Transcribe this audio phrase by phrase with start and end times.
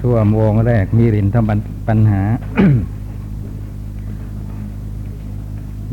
[0.00, 2.22] ชั่วโมงแรกมีรินทำปัญหา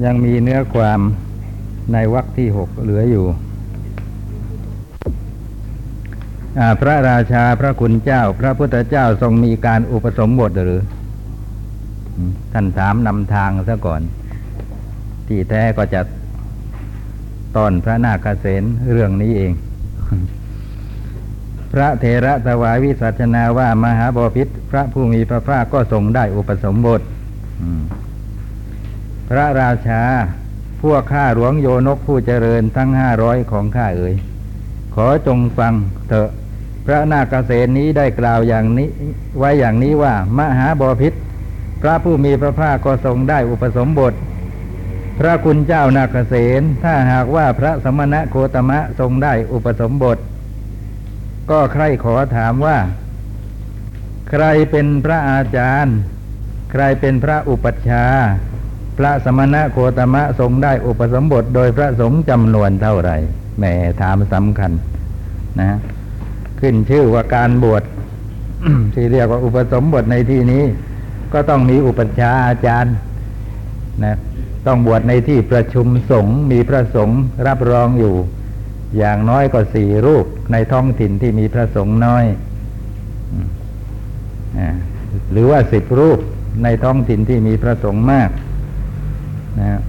[0.04, 1.00] ยังมีเนื้อความ
[1.94, 3.26] ในวรรคที่หกเหลืออยู่
[6.82, 10.82] พระราชาพระคุณเจ้า พระพุทธเจ้าทรงมีการอุปสมบทหรือ
[12.54, 14.02] ท่านถามนำทางซะก่อน
[15.28, 16.02] ที่แท้ก็จะ
[17.56, 19.52] ตอนพระนาคเษนเรื่องนี้เอง
[21.74, 27.02] พระเทระถวายวิสัชนาว่ามหาบพิษพระผู้มีพระภาคก็ทรงได้อุปสมบท
[29.30, 30.02] พระราชา
[30.82, 34.16] พวกข้าหลวงโยนกผู้เจริญทั้งห้าร้อยของข้าเอ๋ย
[34.96, 35.74] ขอจงฟัง
[36.10, 36.30] เถอะ
[36.86, 38.90] พระนาคเษนนี้ได้กล่าวอย่างนี้
[39.38, 41.14] ไว้อย่างนี้ว่า มหาบพิษ
[41.82, 44.14] พระผู้มีพระภาคก็ทรงได้อุปสมบท
[45.20, 50.18] พระคุณเจ้านาคเษนถ้าหากว่าพระสมณะโคตมะทรงได้อุปสมบท
[51.50, 52.78] ก็ใครขอถามว่า
[54.30, 55.98] ใครเป็นพระอาจารย์
[56.72, 58.30] ใครเป็นพระอุปัชฌาย์
[58.98, 63.18] พระสมณะโคตมะทรงได้อุปสมบทโดยพระสงฆ์จำนวนเท่าไหร่
[63.58, 63.64] แหม
[64.02, 64.72] ถามสำคัญ
[65.60, 65.78] นะ
[66.60, 67.84] ขึ้นชื่อว่าการบวช
[68.94, 70.64] ที่เรียกว่าอุปสมบทในที่นี้
[71.34, 72.94] ก็ต้องมีอุปัชฌาย์อาจารย์
[74.04, 74.16] นะ
[74.68, 78.16] ต้องบวชในที่ประชุมสงฆ์มีพระสงฆ์รับรองอยู่
[78.98, 82.26] อย่างน้อยก็สี่รูปในท้องถิ่นที่มีพระสงฆ์น้อย
[85.32, 86.20] หรือว่าสิบรูป
[86.64, 88.30] ในท้องถิ่นที่มีพระสงฆ์มาก
[89.60, 89.80] นะ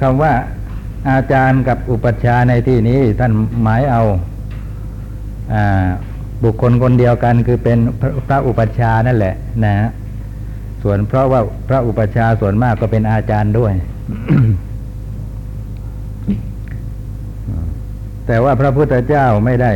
[0.00, 0.32] คำว่า
[1.10, 4.02] อาจารย์กับอุปัชฌาย์ในที่นี้ท่านหมายเอา
[6.44, 7.78] บุคคลคนเดียวกันคือเป็น
[8.26, 9.74] พระอุปัชฌาย์นั่นแหละ นะ
[10.82, 13.72] ส่วนเพราะว่าพระอุปัชฌาย์ส่วนมากก็เป็นอาจารย์ด้วย
[18.30, 19.72] แต่ว่าพระพุทธเจ้าไม่ได้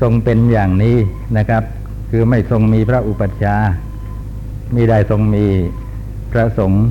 [0.00, 0.96] ทรงเป็นอย่างนี้
[1.36, 1.62] นะครับ
[2.10, 3.70] คือไม่ทรงมีพระอุปัชฌาย์
[4.74, 5.46] ม่ได้ทรงมี
[6.32, 6.86] พระสงฆ์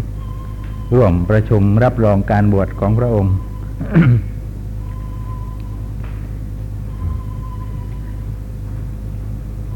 [0.95, 3.33] ร่วมประชุมรับรองการบวชของพระองค์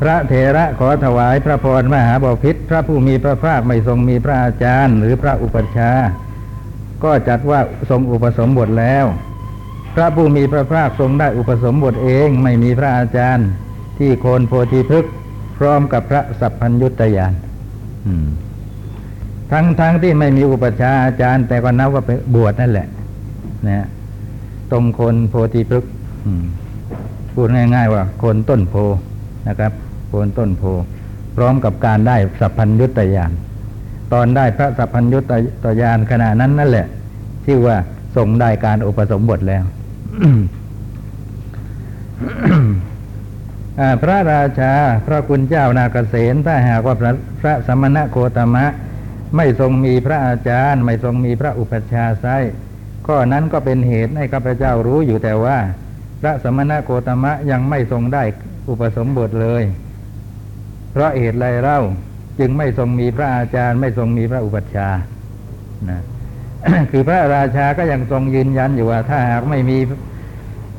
[0.02, 6.10] พระเถระขอถวายพระพรมหาบพิษพระผู้มีพระภาคไม่ทรงมีพระอาจารย์ หรือพระอุปัชฌาย์
[7.04, 9.06] ก็จัดว่าทรงอุปสมบทแล้ว
[9.96, 13.48] พระผู้มีพระภาคทรงได้อุปสมบทเองไม่มีพระอาจารย์
[13.98, 15.14] ที่โคนโพธิพฤกษ์
[15.58, 17.34] พร้อมกับพระสัพพัญยุตยาน
[19.52, 22.88] ทั้งทั้งที่ไม่มีอุปชาอาจารย์ แต่ก็นับว่าไปบวชนั่นแหละ
[23.68, 23.88] นะ
[24.72, 25.92] ตรงคนโพธิพฤกษ์
[27.34, 28.76] พูดง่าย ๆ ว่า คนต้นโพ
[29.48, 29.72] นะครับ
[30.14, 30.64] คนต้นโพ
[31.36, 33.32] พร้อมกับการได้สัพพัญยุตยาน
[34.14, 35.20] ตอนได้พระสัพพัญยุ
[35.66, 36.88] ตยานขณะนั้นนั่นแหละ
[37.46, 37.78] ที่ว่า
[38.16, 39.64] ทรงได้การอุปสมบทแล้ว
[44.02, 44.74] พระราชา
[45.06, 48.66] พระคุณเจ้านาเกษตถ้าหากว่าพระพระสมณะโคตมะ
[49.38, 52.26] ไม่ทรงมีพระอาจารย์ ไม่ทรงมีพระอุปัชฌาย์ไซ
[53.08, 55.58] ข้อนั้นก็เป็นเหตุให้ข้าพเจ้ารู้อยู่แต่ว่า
[56.22, 58.24] พระสมณะโคตมะยังไม่ทรงได้
[58.70, 59.64] อุปสมบทเลย
[60.92, 61.80] เพราะเหตุไรเล่า
[62.40, 65.02] จึงไม่ทรงมีพระอาจารย์ ไม่ทรงมีพระอุปัชฌาย์
[65.90, 66.02] นะ
[66.92, 69.78] คือพระราชาก็ยังทรงยืนยันอยู่ว่า ถ้าหากไม่มี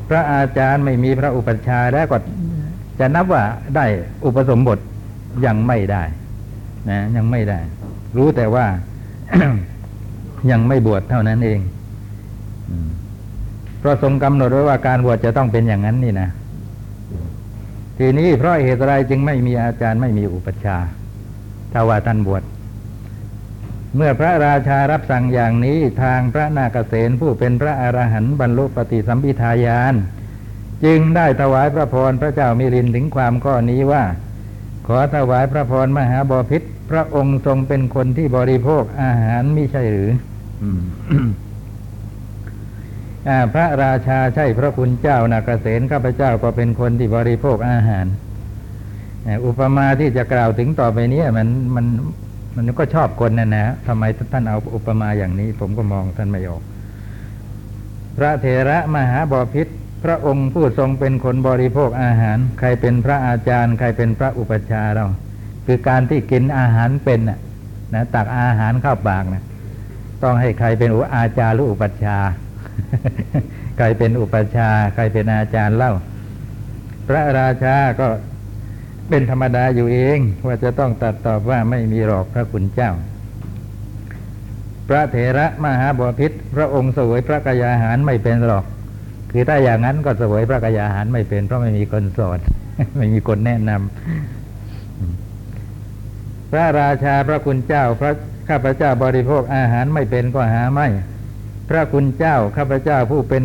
[0.09, 2.19] พระอาจารย์ไม่มีพระอุปัชฌาย์แล้วก็
[2.99, 3.43] จะนับว่า
[3.77, 3.87] ได้
[4.25, 4.78] อุปสมบท
[5.47, 6.03] ยังไม่ได้
[6.91, 7.61] นะ ยังไม่ได้
[8.17, 8.67] รู้แต่ว่า
[10.50, 11.61] ยังไม่บวชเท่านั้นเอง
[13.78, 16.28] เพราะทรงกำหนดไว้ว่าการบวชจะต้องเป็นอย่างนั้นนี่นะ
[17.99, 20.77] ทีนี้เพราะเหตุไรจึงไม่มีอาจารย์ไม่มีอุปชา
[21.72, 22.43] ถ้าว่าท่านบวช
[23.97, 29.94] เมื่อพระราชารับสั่งอย่างนี้ทางพระนาคเษนผู้เป็นพระอรหันต์บรรลุปฏิสัมพิทายาน
[30.84, 34.04] จึงได้ถวายพระพรพระเจ้ามิรินถึงความข้อนี้ว่า
[34.87, 40.10] ขอถวายพระพรมหาบอพิษพระองค์ทรงเป็นคนที่บริโภคอาหารมิใช่หรือ
[43.53, 48.07] พระราชาใช่พระคุณเจ้านาคเษตข้าพเจ้าก็เป็นคนที่บริโภคอาหาร
[49.47, 51.86] อุปมาที่จะกล่าวถึงต่อไปนี้มันมัน
[52.56, 56.62] มันก็ชอบคนนะนะทำไมท่านเอาอุปมาอย่างนี้ ผมก็มองท่านไม่ออก
[58.16, 59.68] พระเถระมหาบอพิษ
[60.04, 65.06] พระองค์ผู้ทรงเป็นคนบริโภคอาหาร ใครเป็นพระอาจารย์ ใครเป็นพระอุปชาเรา
[65.66, 67.39] คือการที่กินอาหารเป็นนะ
[67.95, 69.42] นะตักอาหารเข้าปากนะ
[70.22, 72.18] ต้องให้ใครเป็นอุอาจารย์หรืออุปชา
[73.78, 75.92] ใครเป็นอุปชาใครเป็นอาจารย์เล่า
[77.09, 78.07] พระราชาก็
[79.09, 82.91] เป็นธรรมดาอยู่เองว่าจะต้องตัดตอบว่าไม่มีหรอกพระคุณเจ้า
[84.89, 88.65] พระเถระมหาบพิษพระองค์สวยพระกยาหารไม่เป็นหรอก
[89.30, 92.39] คือถ้าอย่างนั้นก็สวยพระกยาหารไม่เป็น เพราะไม่มีคนสอน
[92.97, 93.80] ไม่มีคนแนะนำ
[96.50, 98.12] พระราชาพระคุณเจ้า พระ
[98.48, 100.86] ข้าพเจ้าบริโภคอาหารไม่เป็นก็หาไม่
[101.68, 103.42] พระคุณเจ้าข้าพเจ้าผู้เป็น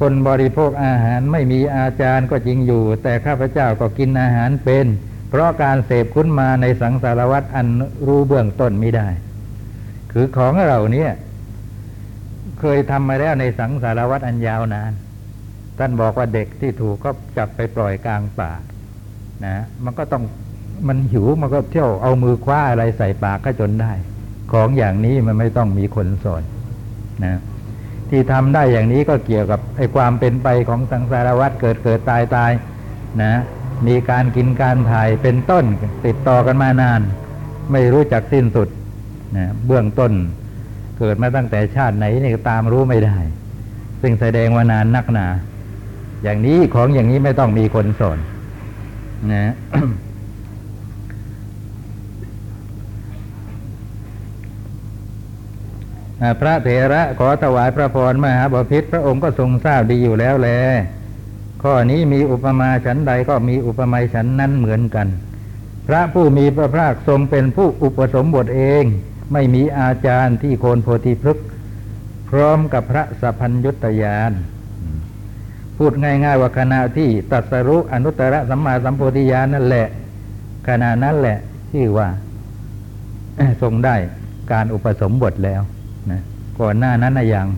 [0.00, 4.86] คนบริโภคอาหารไม่มีอาจารย์ก็จริงอยู่ แต่ข้าพเจ้าก็กินอาหารเป็น
[5.30, 7.66] เพราะการเสพคุ้นมาในสังสารวัตรอัน
[8.06, 9.08] รู้เบื้องต้นไม่ได้
[10.12, 11.10] คือของเราเนี่ย
[12.60, 14.92] เคยทำมาแล้วในสังสารวัตรอันยาวนาน
[15.78, 18.52] ท่านบอกว่าเด็กที่ถูกก็จับไปปล่อยกลางป่า
[19.44, 20.22] นะมันก็ต้อง
[20.88, 23.92] มันหิวมันก็เที่ยวเอามือคว้าอะไรใส่ปากก็จนได้
[24.52, 26.42] ของอย่างนี้มันไม่ต้องมีคนสอน
[27.24, 27.40] นะ
[28.10, 32.52] ที่ทำได้อย่างนี้ก็เกี่ยวกับไอ้ความเป็นไปของสังสารวัตรเกิดเกิดตายตาย
[33.22, 33.32] นะ
[33.86, 35.64] มีการกินการถ่ายเป็นต้น
[36.06, 37.00] ติดต่อกันมานาน
[37.72, 38.68] ไม่รู้จักสิ้นสุด
[39.36, 40.12] นะเบื้องต้น
[40.98, 43.16] เกิดมาตั้งแต่ชาติไหนนี่ตามรู้ไม่ได้
[44.02, 45.26] ซึ่งแสดงว่านานนักหนา
[46.22, 48.18] อย่างนี้ของอย่างนี้ไม่ต้องมีคนสอน
[49.32, 49.52] นะ
[56.40, 60.48] พระเถระขอถวายพระพรมหาบพิษพระองค์ก็ทรงทราบดีอยู่แล้วแล
[61.62, 65.08] ข้อนี้มีอุปมาฉันใดก็มีอุปมาฉันนั้นเหมือนกัน
[65.86, 68.84] พระผู้มีพระภาคทรงเป็นผู้อุปสมบทเอง
[69.32, 71.46] ไม่มีอาจารย์ที่โคนโพธิพฤกษ์
[72.28, 74.32] พร้อมกับพระสัพพัญยุตยาน
[75.76, 79.86] พูดง่ายๆว่าขณะที่ตัสรู้อนุตตรสัมมาสัมโพธิญาณนั่นแหละ
[80.68, 81.38] ขณะนั้นแหละ
[81.72, 82.08] ที่ว่า
[83.62, 83.96] ทรงได้
[84.52, 85.62] การอุปสมบทแล้ว
[86.10, 86.20] นะ
[86.60, 87.48] ก่อนหน้านั้นนะยัง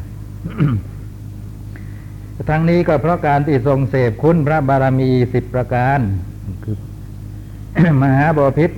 [2.50, 5.98] ทั้งนี้ก็เพราะการที่ทรงเสพคุณพระบารมีสิบประการ
[6.64, 6.76] คือ
[8.02, 8.70] มหาบพิษ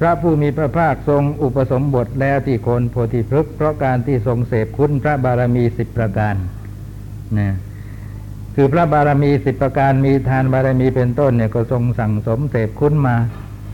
[0.00, 6.34] พระผู้มีพระภาคทรงอุปสมบทแล้วที่โคนโพธิพฤกษ์เพราะการที่ทรงเสพคุณพระบารมีสิบประการ
[7.38, 7.54] นะ
[8.54, 13.16] คือพระบารมีสิบประการมีทานบารมีเป็นต้นเนี่ยก็ทรงสั่งสมเสพคุณมา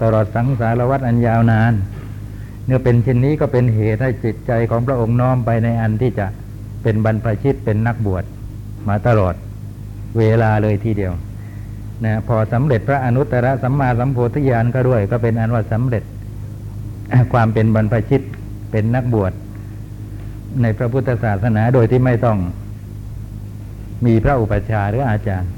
[0.00, 1.72] ตลอดสังสารวัฏอันยาวนาน
[2.70, 6.26] เนื่อเป็นเช่นนี้ก็เป็นเหตุให้จิตใจของพระองค์น้อมไปในอันที่จะ
[6.82, 8.24] เป็นบรรพชิตเป็นนักบวช
[8.88, 9.34] มาตลอด
[10.18, 11.12] เวลาเลยทีเดียว
[12.04, 16.04] นะพอสำเร็จพระอนุตตรสัมมาสัมโพธิญาณก็ด้วย ก็เป็นอันว่าสำเร็จ
[17.32, 18.22] ความเป็นบรรพชิต
[18.70, 19.32] เป็นนักบวช
[20.62, 22.38] ในพระพุทธศาสนาโดยที่ไม่ต้อง
[24.06, 25.50] มีพระอุปชาหรืออาจารย์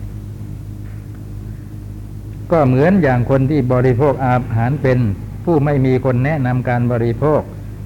[2.52, 4.98] ก็เหมือนอย่างคนที่บริโภคอาหารเป็น
[5.44, 7.42] ผู้ไม่มีคนแนะนำการบริโภค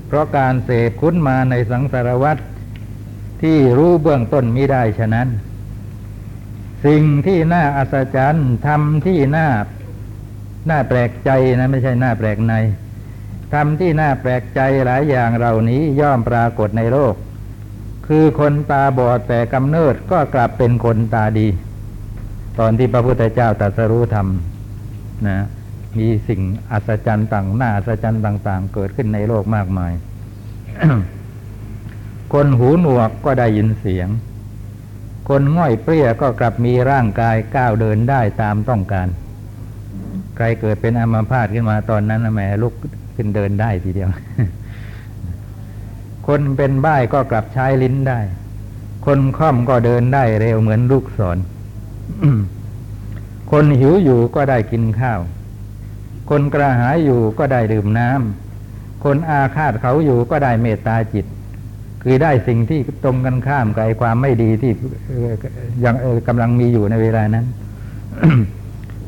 [0.07, 2.41] เพราะการเสพคุ้นมาในสังสารวัตร
[3.43, 5.29] ที่รู้เบื้องต้นมิได้ฉะนั้น
[6.87, 9.49] สิ่งที่น่าอัศจรรย์ทำที่น่า
[10.71, 12.55] น่าแปลกใจนะไม่ใช่น่าแปลกใน
[13.55, 17.15] ทำที่น่าแปลกใจหลายอย่างเหล่านี้ย่อมปรากฏในโลก
[18.07, 21.49] คือคนตาบอดแต่กำเนิดก็กลับเป็นคนตาดี
[22.59, 24.27] ตอนที่พระพุทธเจ้าตรัสรู้ธรรม
[25.27, 25.39] นะ
[25.99, 26.41] มีสิ่ง
[26.73, 29.93] อัศจรรย์ต่างหน้าอัศจรรย์ต่าง ๆ เกิดขึ้นในโลกมากมาย
[32.33, 34.09] คนหูหนวกก็ได้ยินเสียง
[35.29, 39.09] คนง่อยเปรี้ยก็กลับมีร่างกายก้าวเดินได้ตามต้องการ
[40.37, 42.75] ใครเกิดเป็นอัมพาตขึ้นมาตอนนั้นแหมลุก
[43.15, 44.11] ขึ้นเดินได้ทีเดียว
[46.27, 48.21] คนเป็นบ้ายก็กลับใช้ลิ้นได้
[49.07, 51.39] คนค่อมก็เดินได้เร็วเหมือนลูกศร
[53.51, 55.21] คนหิวอยู่ก็ได้กินข้าว
[56.31, 61.27] คนกระหายอยู่ก็ได้ดื่มน้ำคนอาฆาตเขาอยู่ก็ได้เมตตาจิต
[62.03, 64.73] คือได้สิ่งที่ตรงกันข้ามกับไอความไม่ดีที่
[65.85, 65.95] ยัง
[66.29, 67.47] กำลังมีอยู่ในเวลานั้น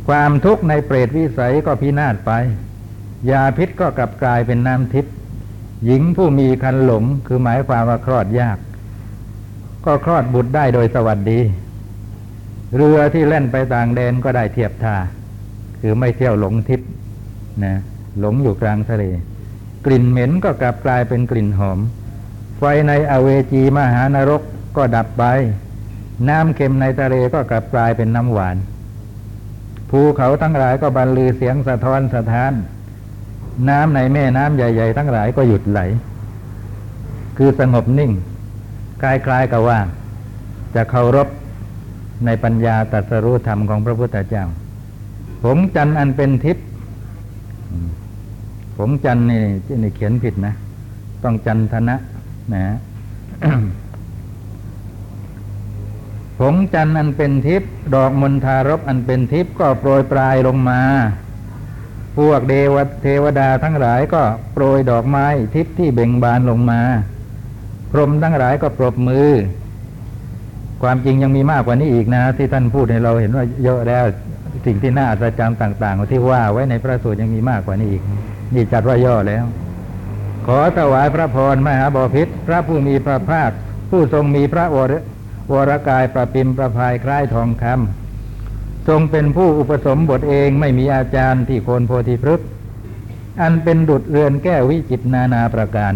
[0.09, 2.31] ความทุกข์ในเปรตวิสัยก็พินาศไป
[3.31, 5.15] ยาพิษก็กลับกลายเป็นน้ำทิพย์
[5.85, 8.59] หญิงผู้มีคันหลงคือหมายความว่าคลอดยาก
[9.85, 11.41] ก็คลอดบุตรได้โดยสวัสดี
[12.77, 14.97] เรือที่เล่นไปต่างแดนก็ได้เทียบท่า
[15.81, 16.89] คือไม่เที่ยวหลงทิพย์
[17.65, 17.75] นะ
[18.19, 19.05] หลงอยู่กลางทะเล
[19.87, 21.79] กลิ่นเหม็นก็กลับกลายเป็นกลิ่นหอม
[22.59, 24.43] ไฟในอเวจีมหานรก
[24.77, 25.25] ก็ดับไป
[26.29, 28.57] น้ำเค็มในทะเลก็กลับกลายเป็นน้ำหวาน
[29.91, 32.53] ภูเขาทั้งหลายก็บรรลือเสียงสะท้อนสะท้าน
[33.69, 35.81] น้ำในแม่น้ำใหญ่ ๆ ทั้งหลายก็หยุดไหล
[37.37, 38.13] คือสงบนิ่ง
[39.03, 39.79] คล้ายๆกับว่า
[40.75, 41.29] จะเคารพ
[42.27, 44.45] ในปัญญาตรัสรู้ธรรมของพระพุทธเจ้า
[45.45, 46.68] ผมจันอันเป็นทิพย์
[48.79, 50.55] ผมจันนี่ที่นี่เขียนผิดนะ
[51.25, 51.97] ต้องจันทนะ
[52.55, 52.65] นะ
[56.41, 60.81] ผมจันอันเป็นทิพย์ดอกมณฑารบอันเป็นทิพย์ก็โปรยปลายลงมา
[62.19, 66.81] พวกเดวเทวดาทั้งหลายก็โปรยดอกไม้ทิพย์ที่เบ่งบานลงมา
[67.91, 69.31] พรหมทั้งหลายก็ปรบมือ
[70.83, 74.05] ความจริงยังมีมากกว่านี้อีกนะ ที่ท่านพูดให้เราเห็นว่าเยอะแล้ว
[74.67, 78.03] สิ่งที่น่าอัศจรรย์ต่าง ๆ ที่ว่าไว้ในพระสูตรยังมีมากกว่านี้อีก
[78.55, 79.45] นี่จัดว่าย่อแล้ว
[80.47, 83.51] ขอถวายพระพรมหาบพิษพระผู้มีพระภาค
[83.91, 84.95] ผู้ทรงมีพระวร
[85.53, 92.49] วรกายประปิมประภายคล้ายทองคำทรงเป็นผู้อุปสมบทเองไม่มีอาจารย์ที่โคนโพธิพฤกษ์
[93.41, 95.95] อันเป็นดุจเรือนแก้ววิจิตนานาประการ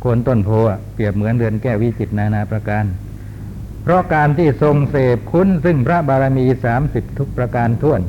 [0.00, 2.84] โคนต้นโพะเปรียบเหมือนเรือนแก้ววิจิตนานาประการ
[3.82, 8.00] เพราะการที่ทรงเสพคุณซึ่งพระบารมีสามสิบทุกประการท่วน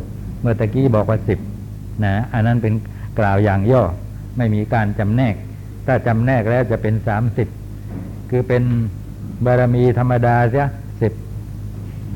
[0.42, 1.40] เมื่อตะกี้บอกว่าสิบ
[2.04, 2.74] นะอันนั้นเป็น
[3.20, 3.84] กล่าวอย่างย่อ
[4.38, 5.36] ไม่มีการจำแนก
[5.86, 7.48] ถ้าจำแนกแล้วจะเป็นสามสิบ
[8.30, 8.64] คือเป็น
[9.46, 10.66] บารมีธรรมดาเสีย
[11.02, 11.14] สิบ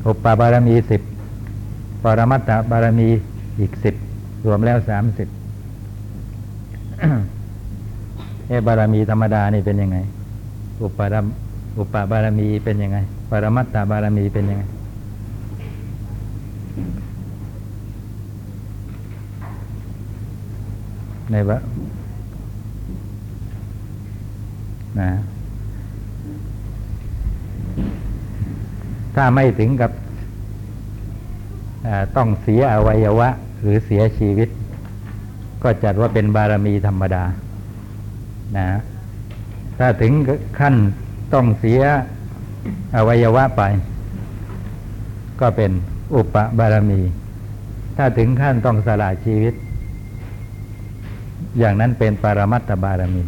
[0.06, 1.02] อุปปบารมีสิบ
[2.04, 3.08] ปรมัตถบารมี
[3.60, 3.94] อีกสิบ
[4.46, 5.28] รวมแล้วสามสิบ
[8.48, 9.98] เอบารมีธรรมดานี่เป็นยังไง
[10.82, 11.14] อุปร
[11.78, 12.98] อุปบารมีเป็นยังไง
[13.30, 14.62] ปรมัตถบารมีเป็นยังไง
[21.30, 21.58] ในวะ
[25.00, 25.10] นะ
[29.14, 29.90] ถ้าไม่ถึงกับ
[32.16, 33.28] ต้องเสียอวัยวะ
[33.60, 34.48] หรือเสียชีวิต
[35.62, 37.24] ก็จัดว่าเป็นบารมีธรรมดา
[38.56, 38.68] นะ
[39.78, 40.12] ถ้าถึง
[40.60, 40.74] ขั้น
[41.34, 41.82] ต้องเสีย
[42.96, 43.62] อวัยวะไป
[45.40, 45.70] ก็เป็น
[46.14, 47.00] อุปบารมี
[47.96, 49.54] ถ้าถึงขั้นต้องสละชีวิต
[51.58, 53.22] อย่างนั้นเป็นปรมัตถบารมี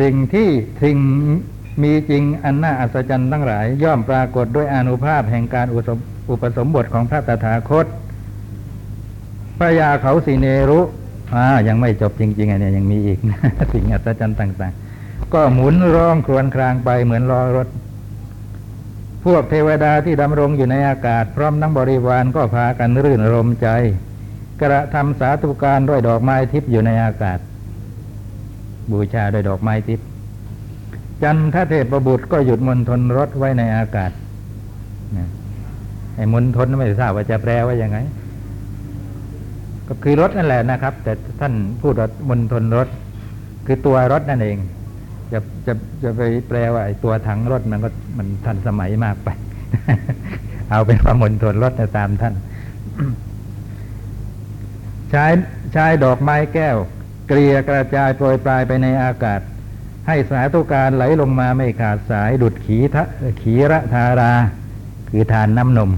[0.00, 0.48] สิ่งที่
[0.82, 0.96] สิ่ง
[1.82, 5.66] มีจริงอันน่าอัศจรรย์ทั้งหลาย ย่อมปรากฏด้วยอนุภาพแห่งการ
[6.30, 7.86] อุปสมบทของพระตถาคต
[9.58, 10.80] พระยาเขาสีเนรุ
[11.34, 13.38] อ่ายังไม่จบจริงๆอันนี้ยังมีอีกนะ
[13.72, 17.68] สิ่งอัศจรรย์ต่าง ๆ ก็หมุนร้องครวญครางไปเหมือนล้อรถ
[19.24, 23.68] พวกเทวดาที่ดำรงอยู่ในอากาศพร้อมทั้งบริวารก็พากันรื่นรมใจ
[24.62, 27.38] กระทำสาธุการด้วยดอกไม้ทิพย์อยู่ในอากาศ
[28.90, 30.06] บูชาด้วยดอกไม้ทิพย์
[31.22, 34.10] จันทเทพบุตรก็หยุดมนทนรถไว้ในอากาศ
[36.16, 37.98] ไอ้มนทนไม่ทราบว่าจะแปลว่ายังไง
[39.88, 42.88] ก็คือรถนั่นแหละนะครับ แต่ท่านพูดว่ามนทนรถ
[43.66, 44.58] คือตัวรถนั่นเอง
[45.32, 45.72] จะจะ
[46.02, 49.28] จะไปแปลว่าไอ้ตัวถังรถมันก็มันทันสมัยมากไป
[50.70, 52.34] เอาเป็นว่ามนทนรถตามท่าน
[55.10, 55.26] ใช้
[55.72, 56.76] ใช้ดอกไม้แก้ว
[57.28, 59.40] เกลี่ยกระจายโปรยปลายไปในอากาศ
[60.08, 63.04] ให้สาธุการไหลลงมาไม่ขาดสายดุดขีทะ
[63.42, 64.32] ขีระธารา
[65.10, 65.90] คือทานน้ำนม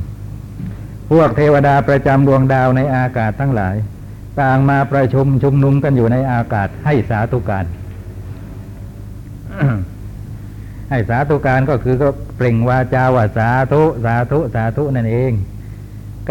[1.11, 3.77] พวกเทวดาประจำดวงดาวในอากาศทั้งหลาย
[4.41, 7.65] ต่างมาประชุมชุมนุมกันอยู่ในอากาศให้สาธุการ
[10.91, 15.33] ให้สาธุการก็คือก็เปล่งวาจาว่าสาธุสาธุสาธุนั่นเอง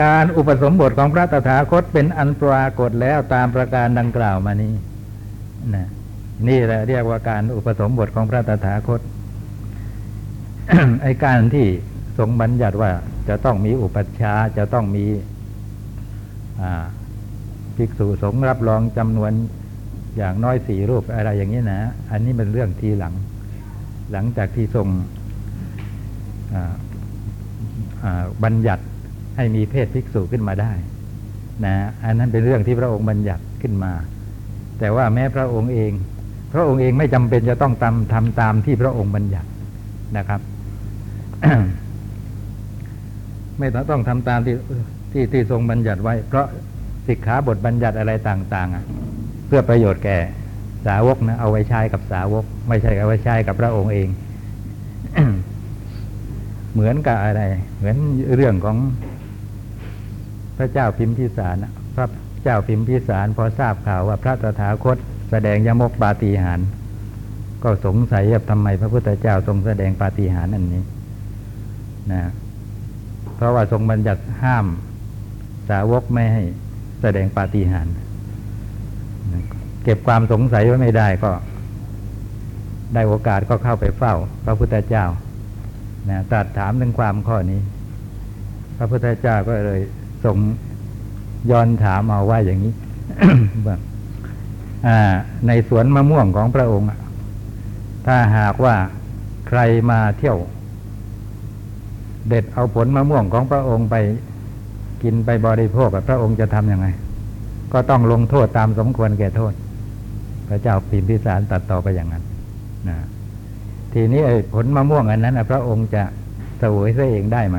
[0.01, 4.73] การอุปสมบทของพระตถาคตเป็นอันปรากฏแล้วตามประการดังกล่าวมานี้
[5.75, 5.87] นะ
[6.47, 9.01] นี่แหละเรียกว่าการอุปสมบทของพระตถาคต
[11.01, 11.67] ไอการที่
[12.17, 12.91] ทรงบัญญัติว่า
[13.29, 15.05] จะต้องมีอุปัชฌาย์จะต้องมี
[17.75, 19.31] ภิกษุสงฆ์รับรองจำนวน
[20.17, 23.13] อย่างน้อยสี่รูปอะไรอย่างนี้นะ อันนี้เป็นเรื่องทีหลัง
[24.11, 24.87] หลังจากที่ทรง
[28.43, 28.83] บัญญัติ
[29.37, 30.71] ให้มีเพศภิกษุขึ้นมาได้
[31.65, 31.75] นะ
[32.05, 33.93] อันนั้นเป็นเรื่องที่พระองค์บัญญัติขึ้นมา
[34.79, 35.91] แต่ว่าแม้พระองค์เอง
[36.53, 39.49] พระองค์เองไม่จำเป็นจะต้องทำทำตามที่พระองค์บัญญัติ
[40.17, 40.41] นะครับ
[43.59, 44.55] ไม่ต้องทำตามที่
[45.11, 46.47] ที่ที่ทรงบัญญัติไว้ เพราะ
[47.07, 48.85] สิกขาบทบัญญัติอะไรต่างๆอะ
[49.53, 50.17] พื่อประโยชน์แก่
[50.85, 54.09] สาวกนะเอาไว้ใช้กับสาวก ไม่ใช่เอาไว้ใช้กับพระองค์เอง
[56.73, 57.41] เหมือนกับอะไร
[57.77, 57.97] เหมือน
[58.35, 58.77] เรื่องของ
[60.57, 61.55] พระเจ้าพิมพิสาร
[61.95, 62.07] พระ
[62.43, 64.97] เจ้าพิมพิสารพอทราบข่าวว่าพระตถาคต
[65.31, 66.59] แสดงยมกปาฏิหาร
[67.63, 70.83] ก็สงสัยว่าทำไมพระพุทธเจ้าทรงแสดงปาฏิหาริย์อันนี้
[72.11, 72.21] นะ
[73.35, 74.65] เพราะว่าทรงบัญญัติห้าม
[75.69, 76.43] สาวกไม่ให้
[77.01, 77.95] แสดงปาฏิหาริย์
[79.83, 81.31] เก็บความสงสัยไว้ไม่ได้ก็
[82.93, 84.13] ได้โอกาสก็เข้าไปเฝ้า
[84.45, 85.05] พระพุทธเจ้า
[86.09, 87.59] นะตรัสถามถึงความข้อนี้
[88.77, 89.81] พระพุทธเจ้าก็เลย
[90.25, 90.37] ทรง
[91.51, 92.73] ย้อนถามเอาว่าอย่างนี้
[95.47, 96.87] ในสวนมะม่วงของพระองค์
[98.07, 98.75] ถ้าหากว่า
[99.47, 99.59] ใคร
[99.91, 100.37] มาเที่ยว
[102.27, 103.95] เด็ดเอาผลมะม่วงของพระองค์ไป
[105.03, 106.87] กินไปบริโภคพระองค์จะทำยังไง
[107.73, 109.53] ก็ต้องลงโทษตามสมควรแก่โทษ
[110.51, 112.23] พระเจ้าพิมพิสารตัดต่อไปอย่างนั้น
[112.89, 112.97] นะ
[113.93, 116.03] ทีนี้ไอ้ผลมะม่วงอันนั้นพระองค์จะ
[116.61, 117.57] สวยซะเองได้ไหม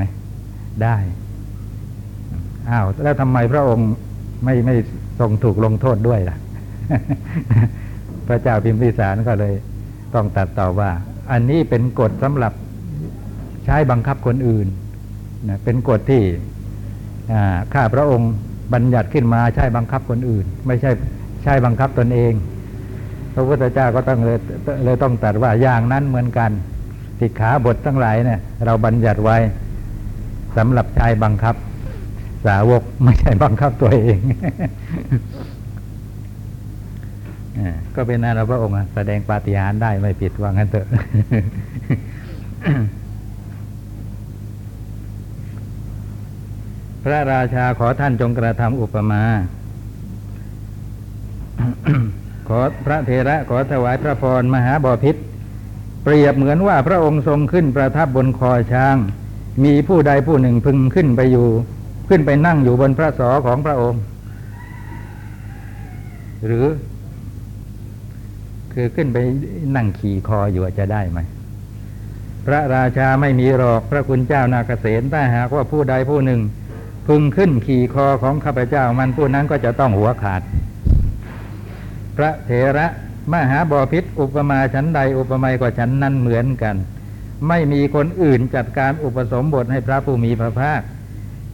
[0.83, 0.95] ได้
[2.69, 3.89] อ้าวแล้วทำไมพระองค์
[4.43, 4.75] ไม่ไม่
[5.19, 6.37] ทรงถูกลงโทษด้วยล่ะ
[8.27, 9.53] พระเจ้าพิมพิสารก็เลย
[10.13, 10.91] ต้องตัดต่อว่า
[11.31, 12.53] อันนี้เป็นกฎสำหรับ
[13.65, 14.67] ใช้บังคับคนอื่น
[15.49, 16.21] นะเป็นกฎที่
[17.73, 18.31] ข้าพระองค์
[18.73, 20.91] บัญญัติขึ้นมาใช้บังคับคนอื่น ไม่ใช่
[21.43, 22.33] ใช้บังคับตนเอง
[23.33, 24.39] พระพุทธเจ้าก็ต้องเลย
[24.85, 26.51] เลยต้องตัดว่าอย่างนั้นเหมือนกัน
[27.19, 29.37] สิกขาบททั้งหลายเนี่ย เราบัญญัติไว้
[30.57, 31.55] สำหรับใช้บังคับ
[32.45, 34.19] สาวกไม่ใช่บังคับตัวเอง
[37.59, 40.87] อ่าก็เป็นนั้นเราพระองค์แสดงปาฏิหาริย์ได้ไม่ผิดว่างั้นเถอะ
[47.03, 49.21] พระราชาขอท่านจงกระทำอุปมา
[52.47, 55.15] ขอพระเทระขอถวายพระพรมหาบอพิษ
[56.03, 58.95] เปรียบเหมือนว่าพระองค์ทรงขึ้นประทับบนคอช้าง
[59.63, 61.47] มีผู้ใดผู้หนึ่งพึงขึ้นไปอยู่
[62.09, 64.01] ขึ้นไปนั่งอยู่บนพระศอของพระองค์
[66.45, 66.67] หรือ
[68.73, 69.17] คือขึ้นไป
[69.75, 71.19] นั่งขี่คออยู่จะได้ไหม
[72.45, 76.41] พระราชาไม่มีหรอกพระคุณเจ้านาเกษตรถ้าหากว่าผู้ใดผู้หนึ่ง
[77.07, 80.41] พึงขึ้นขี่คอของข้าพเจ้ามันผู้นั้นก็จะต้องหัวขาด
[82.17, 82.87] พระเถระ
[83.33, 86.75] มหาบอพิษอุปมาชั้นใดอุปไมยกว่าฉันนั้นเหมือนกัน
[87.47, 90.81] ไม่มีคนอื่นจัดการอุปสมบทให้พระผู้มีพระภาค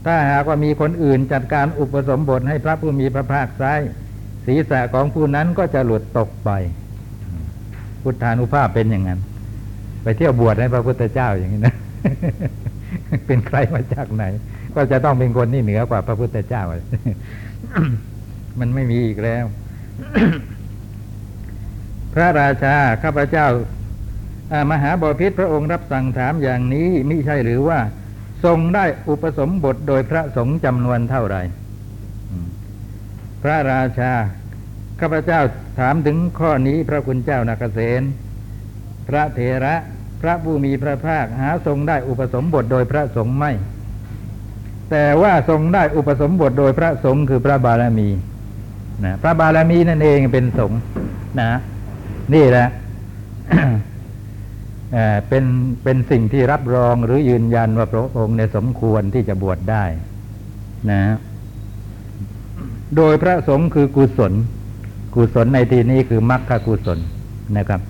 [0.05, 3.63] ถ้าหากว่ามีคนอื่นจัดการอุปสมบทให้พระผู้มีพระภาคไซ
[4.45, 6.49] ศีรษะของผู้นั้นก็จะหลุดตกไป
[8.01, 9.19] พุทธานุภาพเป็นอย่างนั้น
[10.03, 11.75] ไปเที่ยวบวชให้พระพุทธเจ้าอย่างนี้นะ
[13.25, 14.23] เป็นใครมาจากไหน
[14.75, 16.63] ก็จะต้องเป็นคนที่เหนือกว่าพระพุทธเจ้า
[18.59, 19.45] มันไม่มีอีกแล้ว
[22.13, 23.47] พระราชาข้าพเจ้า
[24.71, 27.79] มหาบพิษพระองค์รับสั่งถามอย่างนี้มิใช่หรือว่า
[28.45, 31.41] ทรงได้อุปสมบทโดยพระสงฆ์จำนวนเท่าไหร่
[33.43, 34.11] พระราชา
[34.99, 35.41] ข้าพเจ้า
[35.79, 38.01] ถามถึงข้อนี้พระคุณเจ้านาเกษณ
[39.07, 39.75] พระเถระ
[40.21, 43.51] พระผู้มีพระภาคหาทรงได้อุปสมบทโดยพระสงฆ์ไม่
[44.91, 48.09] แต่ว่าทรงได้อุปสมบทโดยพระสงฆ์คือพระบารมี
[49.05, 50.79] นะพระบารมีนั่นเองเป็นสงฆ์
[51.39, 51.51] นะ
[52.33, 52.67] นี่แหละ
[54.93, 55.43] เเป็น
[55.83, 59.83] เป็นสิ่งที่รับรองหรือยืนยันว่าพระองค์ในสมควรที่จะบวชได้
[60.91, 61.01] นะ
[62.97, 64.33] โดยพระสงฆ์คือกุศล
[65.15, 66.99] กุศลในที่นี้คือมรรคกุศล
[67.57, 67.81] นะครับ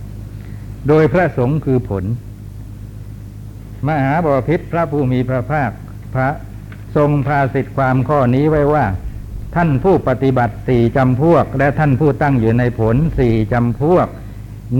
[0.87, 2.03] โดยพระสงฆ์คือผล
[3.87, 5.71] มหาบพิษพระผู้มีพระภาค
[6.15, 6.29] พระ
[6.95, 8.85] ทรงพาสิทธิความข้อนี้ไว้ว่า
[9.55, 14.07] ท่านผู้ปฏิบัติสี่จำพวก และท่านผู้ตั้งอยู่ในผลสี่จำพวก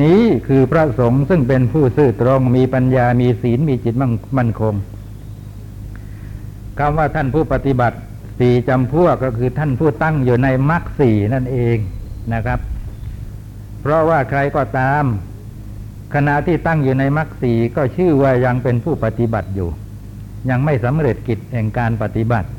[0.03, 3.95] นี้คือพระสงฆ์ซึ่งเป็นผู้ซื่อตรงมีปัญญามีศีลมีจิต
[4.37, 4.73] มั่นคง
[6.79, 7.97] คำว่าท่านผู้ปฏิบัติ
[8.39, 11.77] สี่จำพวกก็คือท่านผู้ตั้งอยู่ในมรรคสี่นั่นเอง
[12.33, 12.59] นะครับ
[13.81, 15.03] เพราะว่าใครก็ตาม
[16.13, 19.69] ขณะที่ตั้งอยู่ในมรรคสีก็ชื่อว่ายังเป็นผู้ปฏิบัติอยู่
[20.49, 22.49] ยังไม่สำเร็จกิจแห่งการปฏิบัติ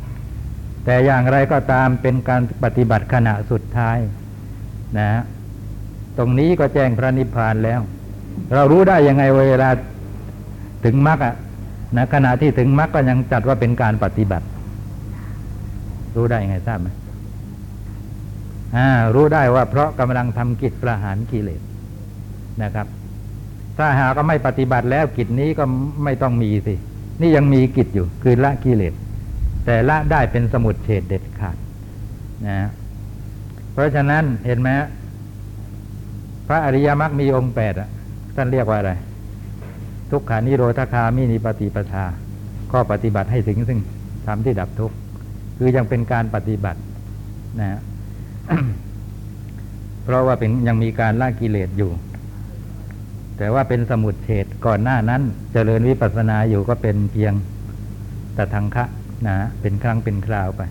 [0.84, 3.98] แต่อย่างไรก็ตามเป็นการปฏิบัติขณะสุดท้าย
[4.98, 5.22] นะ
[6.18, 7.80] ตรงนี้ก็แจ้งพระนิพพานแล้ว
[8.54, 9.70] เรารู้ได้ยังไงเวลา
[10.84, 11.34] ถึงมรรคอะ
[11.96, 14.46] นะขณะที่ถึงมรรคก็ยังจัดว่าเป็นการปฏิบัติ
[16.16, 16.88] รู้ได้ยังไงทราบไหม
[18.76, 21.60] อ่ารู้ได้ว่าเพราะกำลังทำกิจประหารกิเลส
[22.62, 22.86] นะครับ
[23.78, 25.64] ถ้าหากก็ไม่ปฏิบัติแล้วกิจนี้ก็
[26.04, 26.74] ไม่ต้องมีสิ
[27.20, 28.94] นี่ยังมีกิจอยู่ คือละกิเลส
[29.64, 31.56] แต่ละได้เป็นสมุดเฉดเด็ดขาด
[32.46, 32.58] นะ
[33.72, 34.68] เพราะฉะนั้นเห็นไหม
[36.48, 37.88] พระอริยมรรคมีองค์แปดอะ
[38.36, 38.92] ท่านเรียกว่าอะไร
[40.10, 42.04] ทุกขานิโรธคามินิปฏิปทา
[42.70, 43.80] ข้อปฏิบัติให้ถึงซึ่ง
[44.26, 44.96] ทำที่ดับทุกข์
[45.58, 46.80] คือยังเป็นการปฏิบัติ
[47.60, 47.80] นะ
[50.04, 51.90] เพราะว่าเป็นยังมีการละกิเลสอยู่
[53.36, 57.32] แต่ว่าเป็นสมุดเฉดก่อนหน้านั้นจเจริญวิปัสสนาอยู่ก็เป็นเพียง
[58.34, 58.84] แตะทังคะ
[59.26, 60.62] นะเป็นครั้งเป็นคราวไป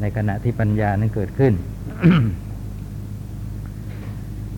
[0.00, 1.52] ในขณะที่ปัญญานั้นเกิดขึ้น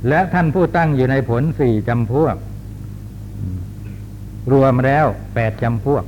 [0.08, 2.36] และท่านผู้ตั้งอยู่ในผลสี่จำพวก
[4.52, 6.04] รวมแล้วแปดจำพวก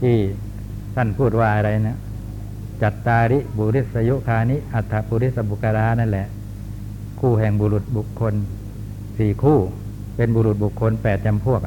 [0.00, 0.16] ที่
[0.96, 1.98] ท่านพูดว่าอะไรนะ
[2.82, 6.26] จัตตาริบุริสยุคานิ อัฏฐบุริสบุการานั่นแหละ
[7.20, 8.34] คู่แห่งบุรุษบุคคล
[9.18, 9.58] สี่คู่
[10.16, 11.60] เป็นบุรุษบุคคลแปดจำพวก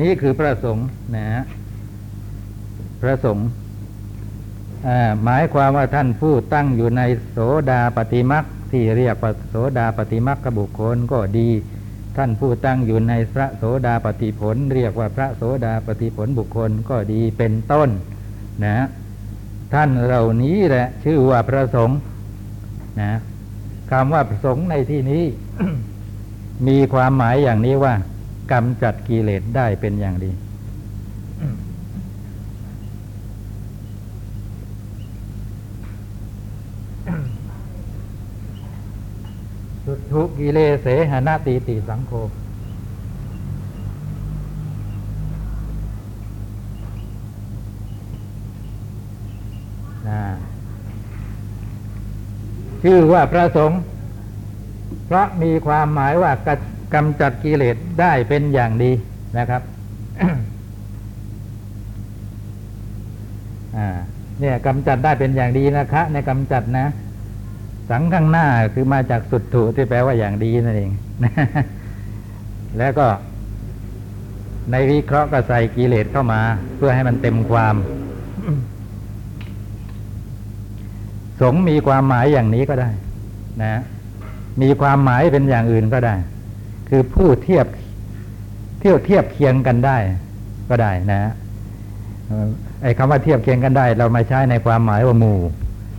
[0.00, 1.42] นี่คือพระสงฆ์นะฮะ
[3.02, 3.48] พระสงฆ์
[5.24, 7.38] หมายความว่าท่านผู้ตั้งอยู่ในโส
[7.70, 11.48] ดาปฏิมักที่เรียกว่าโสดาปฏิมักขบุคคลก็ดี
[12.16, 17.88] ท่านผู้ตั้งอยู่ในพระโสดาปฏิผล เรียกว่าพระโสดาปฏิผลบุคคลก็ดีเป็นต้น
[18.64, 18.86] นะ
[19.74, 21.98] ท่านเหล่านี้แหละ ชื่อว่าพระสงฆ์
[23.00, 23.12] นะ
[23.90, 25.24] คำว่าประสงฆ์ในที่นี้
[26.68, 27.94] มีความหมายอย่างนี้ว่า
[28.52, 30.30] กำจัดกิเลสได้เป็นอย่างดี
[39.84, 42.12] สุทุกิเลเสหนาตีติสังโฆ
[52.82, 53.80] ชื่อว่าพระสงฆ์
[55.06, 56.48] เพราะมีความหมายว่าก
[56.94, 58.90] กำจัดกิเลสได้เป็นอย่างดี
[59.38, 59.62] นะครับ
[64.40, 66.86] เนี่ยกำจัดได้เป็นอย่างดีนะคะในกำจัดนะ
[67.90, 70.90] สังข้างหน้าคือมาจากสุดถูที่แปลว่าอย่างดีนั่นเอง
[72.78, 73.06] แล้วก็
[74.70, 76.40] ในวิเคราะห์ก็ใส่กิเลสเข้ามา
[76.76, 77.76] เพื่อให้มันเต็มความ
[81.40, 82.90] สงมีความหมายอย่างนี้ก็ได้
[83.62, 83.80] นะ
[84.62, 86.14] มีความหมายเป็นอย่างอื่นก็ได้
[86.88, 87.66] คือผู้เทียบ
[88.80, 89.98] เที่ยวเทียบเคียงกันได้
[90.68, 91.32] ก็ได้นะ
[92.82, 95.38] ไอ้คำว่าเทียบเคียงกันได้ เรามาใช้ในความหมายว่าหมู่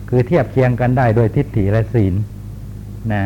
[0.09, 2.13] คือเทียบเคียงกันได้โดยทิฏฐิและศีล
[3.13, 3.23] นะ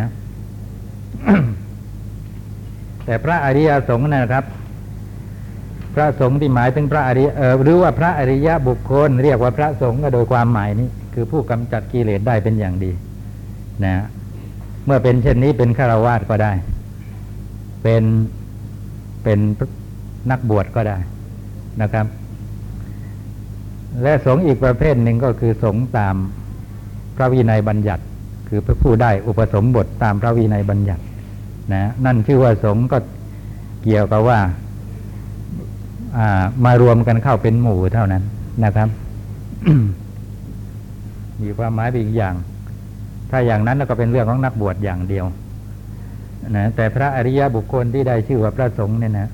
[3.06, 4.46] แต่พระอริยสงฆ์นะครับ
[5.96, 7.30] พระสงฆ์ที่หมายถึงพระอริย
[7.64, 12.92] หรือว่าพระอริยบุคคล เรียกว่าพระสงฆ์ก็โดยความหมายนี้ คือผู้กำจัดกิเลสได้เป็นอย่างดี
[13.86, 14.06] นะ
[14.86, 16.54] เมื่อเป็นเช่นนี้เป็นฆราวาสก็ได้
[17.84, 18.04] เป็น
[19.24, 19.40] เป็น
[20.32, 20.98] นักบวชก็ได้
[21.82, 22.06] นะครับ
[24.02, 26.16] และสงฆ์อีกประเภทหนึ่งก็คือสงฆ์ตาม
[27.16, 28.04] พระวินัยบัญญัติ
[28.50, 31.04] คือพระผู้ได้อุปสมบทตามพระวินัยบัญญัติ
[31.74, 32.98] นะนั่นชื่อว่าสงฆ์ก็
[33.84, 38.24] เกี่ยวกับว่าามารวมกันเข้าเป็นหมู่เท่านั้น
[38.66, 38.90] นะครับ
[41.42, 42.36] มีความหมายเป็นอีกอย่าง
[43.30, 45.26] ถ้าอย่างนั้นก็เป็นเรื่องของนักบวชอย่างเดียว
[46.58, 49.30] นะแต่พระอริยบุคคลที่ได้ชื่อว่าพระสงฆ์เนี่ยนะ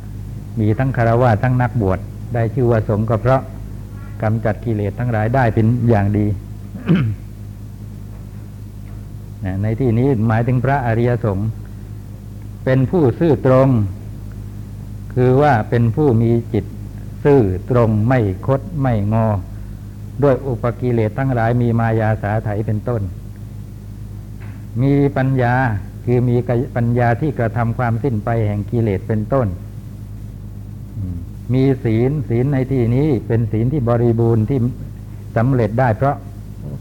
[0.60, 2.00] มีทั้งคารวะทั้งนักบวช
[2.36, 3.42] ได้ชื่อว่าสงฆ์ก็เพราะ
[4.22, 6.26] กำจัดกิเลสทั้งหลายได้เป็นอย่างดี
[9.46, 11.50] นะในที่นี้หมายถึงพระอริยสงฆ์
[12.66, 13.70] เป็นผู้ซื่อตรง
[15.16, 16.66] คือว่าเป็นผู้มีจิต
[17.24, 19.28] ซื่อตรงไม่คดไม่งอ
[20.24, 23.02] ด้วยอุปกิเลสทั้งหลายมีมายาสาไถเป็นต้น
[24.82, 25.54] มีปัญญา
[26.12, 26.38] คือมี
[26.76, 29.48] ปัญญาที่กระทำความสิ้นไปแห่งกิเลสเป็นต้น
[31.54, 34.60] มีศีลศีลในที่นี้เป็นศีลที่บริบูรณ์ที่
[35.38, 36.16] สำเร็จได้เพราะ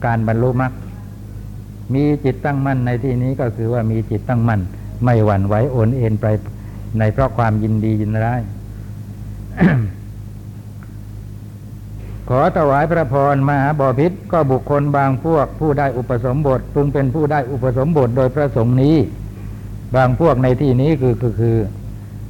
[0.06, 0.72] การบรรลุมรรค
[1.94, 4.60] มีจิตตั้งมั่นในที่นี้ก็คือว่ามีจิตตั้งมั่น
[5.04, 6.26] ไม่หวั่นไหวโอนเอ็นไป
[6.98, 8.40] ในเพราะความยินดียินร้าย
[12.28, 18.96] ขอถวายพระพรมหาบอพิษก็บุคคลบางพวกผู้ได้อุปสมบทพึงเป็นผู้ได้อุปสมบทโดยพระสงฆ์นี้
[19.96, 21.57] บางพวกในที่นี้คือคือคือ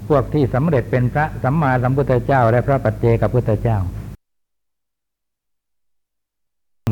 [0.08, 3.78] พวกที่สำเร็จเป็นพระสัมมาสัมพุทธเจ้า และพระปัจเจกพุทธเจ้า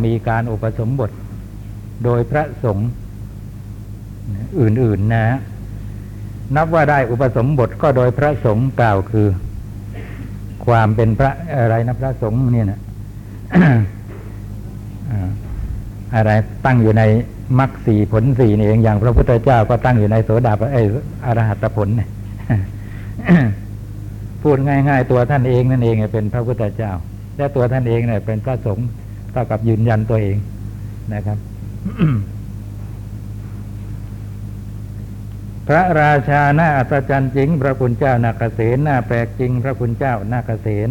[0.06, 1.10] มีการอุปสมบท
[2.04, 2.88] โดยพระสงฆ์
[4.60, 5.26] อื่น ๆนะ
[6.56, 9.28] นับว่าได้อุปสมบทก็โดยพระสงฆ์กล่าวคือ
[10.66, 12.80] ความเป็นพระอะไรนะพระสงฆ์เนี่ยนะ
[16.14, 16.30] อะไร
[16.64, 17.02] ตั้งอยู่ใน
[17.58, 20.78] มรรคสี่ผลสี่นี่เองอย่างพระพุทธเจ้าก็ตั้งอยู่ในโสดาปเอ
[21.24, 22.08] อรหัตผลเนี่ย
[24.42, 26.92] พูดง่าย ๆ ตัวท่านเองนั่นเองเป็นพระพุทธเจ้า
[27.36, 28.88] และตัวท่านเองเนี่ย เป็นพระสงฆ์
[29.32, 30.36] เท่ากับยืนยันตัวเอง
[31.14, 31.38] นะครับ
[35.68, 40.88] พระราชาหน้าอัศจรรย์จริง พระคุณเจ้านาคเสนหน้าแปลกจริง พระคุณเจ้านาคเสน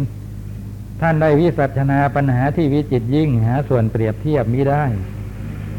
[1.00, 4.84] ท่านได้วิสัชนาปัญหาที่วิจิตยิ่งหาส่วนเปรียบเทียบมิได้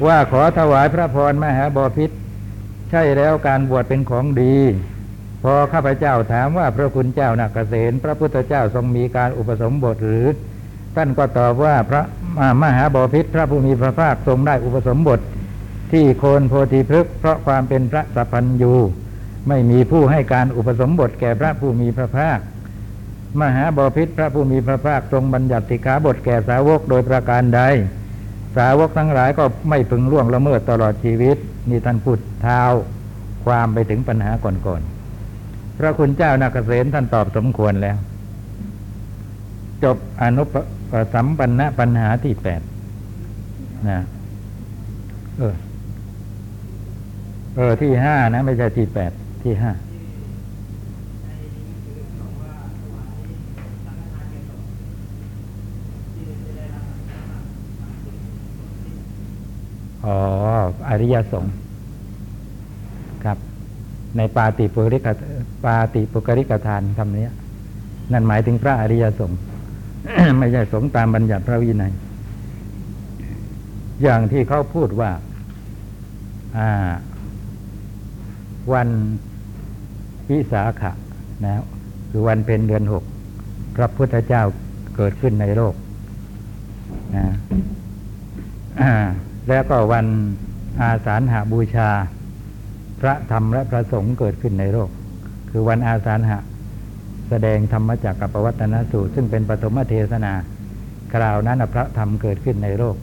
[0.05, 2.11] ว่าขอถวายพระพรมหาบอพิษ
[2.91, 4.55] ใช่แล้วการบวชเป็นของดี
[5.43, 10.27] พอข้าพเจ้าถามว่าพระคุณเจ้านาคเสนพระพุทธเจ้าทรงมีการอุปสมบทหรือ
[10.95, 12.01] ท่านก็ตอบว่าพระ
[12.61, 15.19] มหาบอพิษพระผู้มีพระภาคทรงได้อุปสมบท
[15.91, 18.73] ที่โคนโพธิพฤกษ์เพราะความเป็นพระสัพพัญยู
[19.47, 22.39] ไม่มีผู้ให้การอุปสมบทแก่พระผู้มีพระภาค
[23.41, 27.61] มหาบอพิษพระผู้มีพระภาคทรงบัญญัติสิกขาบทแก่สาวกโดยประการใด
[28.57, 31.37] สาวกทั้งหลายก็ไม่พึงล่วงละเมิดตลอดชีวิต
[31.69, 32.61] นี่ท่านพูดเท้า
[33.45, 37.97] ความไปถึงปัญหาก่อนๆพระคุณเจ้านาคเษนท่านตอบสมควรแล้ว
[39.83, 40.55] จบอนุป
[41.13, 42.61] สัมปันนปัญหาที่แปด
[43.89, 43.99] นะ
[45.37, 45.55] เออ
[47.55, 49.11] เออที่ห้านะ ไม่ใช่ที่แปด
[49.43, 49.71] ที่ห้า
[60.07, 60.17] อ๋อ
[60.89, 61.53] อริยสงฆ์
[63.23, 63.37] ครับ
[64.17, 65.07] ในปาติปุริก
[65.65, 67.27] ปาติปุกริกทานคำนี้
[68.11, 69.39] นั่นหมายถึงพระอริยสงฆ์
[70.39, 71.93] ไม่ใช่สงฆ์ตามบัญญัติพระวินัย
[74.03, 75.11] อย่างที่เขาพูดว่า
[78.73, 78.89] วัน
[80.29, 80.91] วิสาขะ
[81.45, 81.63] นะ
[82.09, 83.03] คือวันเพ็ญเดือนหก
[83.75, 84.43] พระพุทธเจ้า
[84.95, 85.73] เกิดขึ้นในโลก
[87.15, 87.25] นะ
[88.81, 88.93] อ่า
[89.49, 90.05] แล้วก็วัน
[90.81, 91.89] อาสาฬหาบูชา
[93.01, 94.89] พระธรรมและพระสงฆ์เกิดขึ้นในโลก
[95.49, 96.39] คือวันอาสาฬหะ
[97.29, 100.33] แสดงธรรมจักรกับปวัตนสูตร ซึ่งเป็นปฐมเทศนา
[101.13, 102.95] คราวนั้นพระธรรมเกิดขึ้นในโลก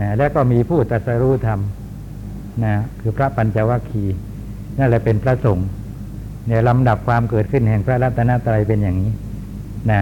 [0.00, 1.60] นะแล้วก็มีผู้ตรัสรู้ธรรม
[2.64, 4.16] นะคือพระปัญจวัคคีย์
[4.78, 5.68] นั่นแหละเป็นพระสงฆ์
[6.46, 9.12] เนี่ยลำดับความเกิดขึ้นแห่งพระรัตนตรัยเป็นอย่างนี้
[9.90, 10.00] นะ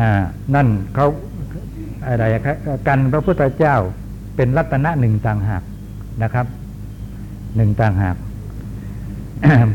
[0.00, 0.10] อ่า
[0.54, 1.06] นั่นเขา
[2.06, 2.24] อะไร
[2.88, 3.76] กันพระพุทธเจ้า
[4.36, 5.62] เป็นรัตนะหนึ่งต่างหาก
[6.22, 6.46] นะครับ
[7.56, 8.16] หนึ่งต่างหาก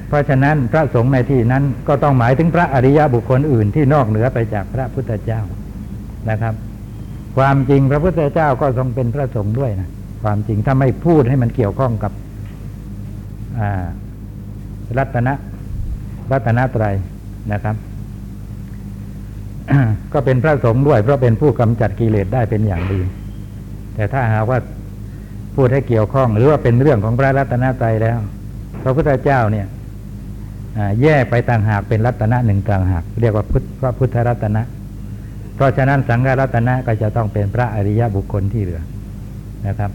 [0.07, 5.41] เพราะฉะนั้นพระสงฆ์ในที่นั้นก็ต้องหมายถึงพระอริยบุคคลอื่นที่นอกเหนือไปจากพระพุทธเจ้า
[6.29, 6.53] นะครับ
[7.37, 9.89] ความจริงพระพุทธเจ้าก็ทรงเป็นพระสงฆ์ด้วยนะ
[10.23, 12.11] ความจริงถ้าไม่พูดให้มันเกี่ยวข้องกับ
[14.97, 15.33] รัตนะ
[16.31, 16.95] รัตนตรัย
[17.53, 17.75] นะครับ
[20.13, 22.99] ก็เป็นพระสงฆ์ด้วย เพราะเป็นผู้กำจัดกิเลสได้เป็นอย่างดี
[23.95, 24.59] แต่ถ้าหากว่า
[25.55, 28.17] พูดให้เกี่ยวข้องหรือว่าเป็นเรื่องของพระรัตนตรัยแล้ว
[28.83, 29.67] พระพุทธเจ้าเนี่ย
[31.01, 34.61] แยกไปต่างหากเป็นรัตนะหนึ่งต่างหาก เรียกว่าพุทธพระพุทธรัตนะ
[35.55, 38.81] เพราะฉะนั้นสังฆรัตนะก็จะต้องเป็นพระอริยบุคคลที่เหลือ
[39.67, 39.91] นะครับ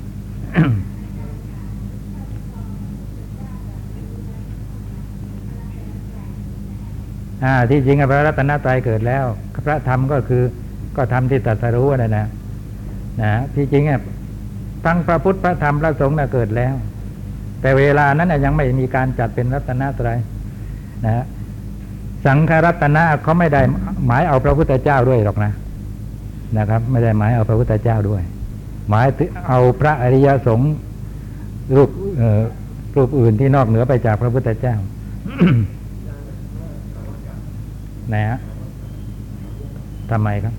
[0.56, 0.70] อ่า
[7.70, 9.24] ที่จริงพระรัตนตรัยเกิดแล้ว
[9.66, 10.42] พระธรรมก็คือ
[10.96, 12.26] ก็ทำที่ตรัสรู้นะนะ
[13.22, 14.00] นะที่จริงอะ
[14.84, 16.74] ทั้งพระพุทธพระธรรมพระสงฆ์น่ะเกิดแล้ว
[17.60, 20.18] แต่เวลานั้นยังไม่มีการจัดเป็นรัตนตรัย
[21.06, 21.24] นะ
[22.26, 23.60] สังฆรัตนะเขาไม่ได้
[24.06, 25.52] หมายเอาพระพุทธเจ้าด้วยหรอกนะ
[26.58, 28.22] นะครับ ไม่ได้หมายเอาพระพุทธเจ้าด้วย
[28.88, 29.06] หมาย
[29.48, 30.72] เอาพระอริยสงฆ์
[31.76, 31.90] รูป
[32.96, 34.76] รูปอื่นที่นอกเหนือไปจากพระพุทธเจ้า
[38.14, 38.38] นะฮะ
[40.10, 40.54] ทำไมครับ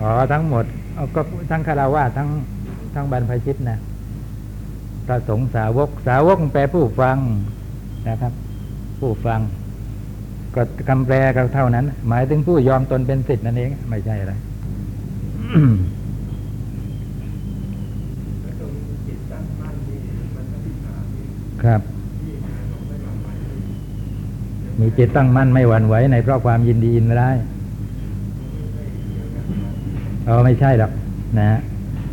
[0.00, 0.64] อ๋อทั้งหมด
[1.14, 2.28] ก็ทั้งคาราวาทั้ง
[2.94, 3.78] ทั้งบรรพชิตนะ
[5.06, 7.16] พระสงฆ์สาวก สาวกแปลผู้ฟัง
[8.08, 8.32] นะครับ
[9.00, 9.40] ผู้ฟัง
[10.54, 14.32] ก็คำแปลก็เท่านั้น หมายถึงผู้ยอมตนเป็นสิทธินั่นเอง ไม่ใช่อะไร
[21.64, 21.80] ครับ
[24.86, 27.36] มีจิตตั้งมั่นไม่หวั่นไหวในเพราะความยินดียินร้าย
[30.24, 30.92] เออไม่ใช่หรอก
[31.38, 31.58] นะ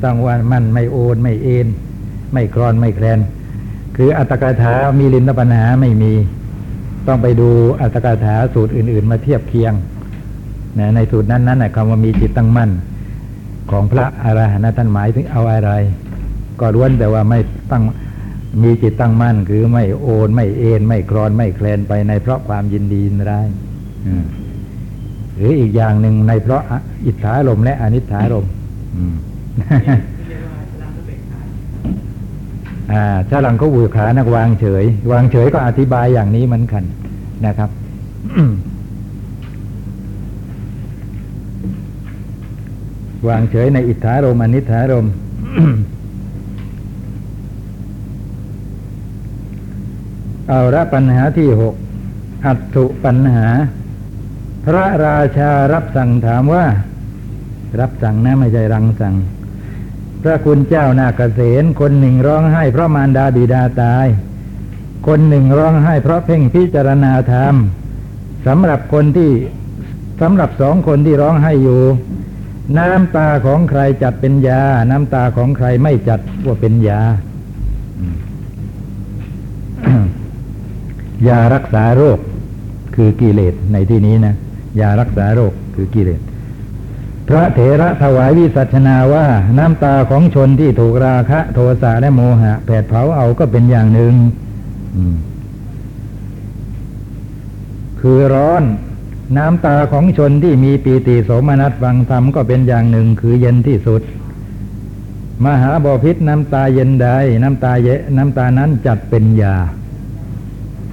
[0.04, 1.68] ต้องว่ามั่นไม่โอนไม่เอ็น
[2.34, 3.20] ไม่คลอนไม่แคลน
[3.96, 6.14] คืออัตตกถามีลินปัญหาไม่มี
[7.08, 7.50] ต้องไปดู
[7.82, 9.74] อัตตกถาสูตรอื่น ๆ มาเทียบเคียง
[10.80, 12.70] นะในสูตรนั้นนั้นนะคำว่ามีจิตตั้งมั่น
[13.72, 15.72] ของพระอรหันต์ท่านหมายถึงเอาอะไร
[16.60, 17.40] ก็ล้วนแต่ว่าไม่
[17.72, 17.84] ตั้ง
[18.62, 23.48] มีจิตตั้งมั่นคือไม่โอนไม่เอ็นไม่คลอนไม่แคลนไปในเพราะความยินดีร้าย
[25.36, 26.64] หรืออีกอย่างหนึ่งในเพราะ
[27.06, 28.46] อิทธาลมและอนิถารม
[32.92, 36.84] อ่าถ้าหลังเขาบูขานักวางเฉย วางเฉยก็อธิบายอย่างนี้เหมือนกัน
[37.46, 37.70] นะครับ
[43.28, 45.08] วางเฉยในอิทธารมอนิถารม
[50.50, 51.76] เอาละปัญหาที่หก
[52.46, 53.48] อัตถุปัญหา
[54.66, 56.66] พระราชารับสั่งถามว่า
[57.80, 59.16] รับสั่งนะไม่ใช่รังสั่ง
[60.22, 64.08] พระคุณเจ้านาเกษตคนหนึ่งร้องไห้เพราะมารดาบิดาตาย
[65.08, 67.56] คนหนึ่งร้องไห้เพราะเพ่งพิจารณาธรรม
[68.48, 69.32] สำหรับคนที่
[70.22, 71.82] สำหรับสองคนที่ร้องไห้อยู่
[72.78, 77.02] น้ำตาของใครจัดเป็นยา น้ำตาของใครไม่จัดว่าเป็นยา
[81.28, 82.20] ยารักษาโรค
[82.96, 84.36] คือกิเลสในที่นี้นะ
[84.80, 86.22] ยารักษาโรคคือกิเลส
[87.28, 89.26] พระเถระถวายวิสัชนาว่า
[89.58, 94.14] น้ำตาของชนที่ถูกราคะ โทสะและโมหะ แผดเผาเอาก็เป็นอย่างหนึ่ง
[98.02, 98.64] คือร้อน
[99.38, 104.02] น้ำตาของชนที่มีปีติโสมนัสฟังธรรมก็เป็นอย่างหนึ่ง คือเย็นที่สุด
[105.46, 107.08] มหาบอพิษน้ำตาเย็นใด
[107.44, 109.56] น้ำตาเยน้ำตานั้นจัดเป็นยา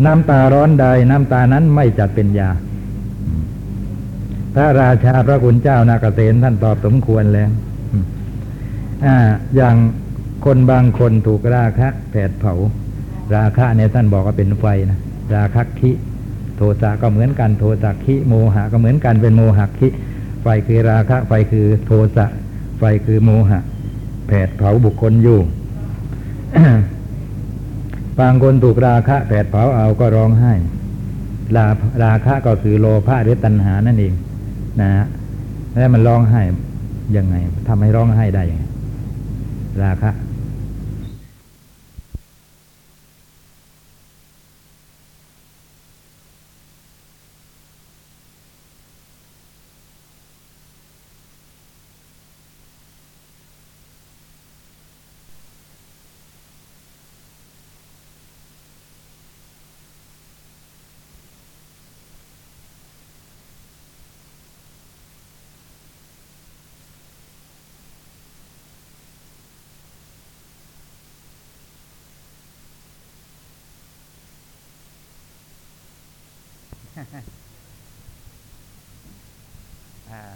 [0.04, 2.50] น้ำตาร้อนใด น้ำตานั้นไม่จัดเป็นยา
[4.54, 7.50] พระราชาพระคุณเจ้านาเกษตท่านตอบสมควรแล้ว
[9.04, 9.16] อ่า
[9.56, 9.76] อย่าง
[10.44, 12.54] คนบางคนถูกราคะแผดเผา
[13.34, 14.98] ราคะเนี่ยท่านบอกว่าเป็นไฟนะ
[15.34, 15.90] ราคะคิ
[16.56, 19.88] โทสะก็เหมือนกันโทสะคิโมหะก็เหมือนกันเป็นโมหะคิ
[20.42, 22.26] ไฟคือราคะ ไฟคือโทสะ
[22.78, 23.60] ไฟคือโมหะ
[24.26, 25.38] แผดเผาบุคคลอยู่
[28.20, 30.52] บางคนถูกราคะแผดเผาเอาก็ร้องไห้
[31.56, 31.66] รา
[32.04, 34.14] ราคะก็คือโลภะหรือตัณหานั่นเอง
[34.80, 35.06] นะฮะ
[35.78, 36.42] แล้วมันร้องไห้
[37.16, 37.36] ยังไง
[37.68, 38.64] ทำให้ร้องไห้ได้ยังไง
[39.82, 40.10] ราคะ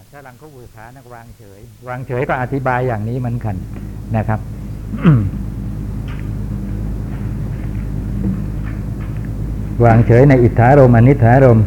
[0.09, 3.55] ถ้าลังเขาบูชานักวางเฉย วางเฉยก็อธิบายอย่างนี้เหมือนกัน
[4.15, 4.39] นะครับ
[9.85, 11.59] วางเฉยในอิทธารมอนิธารม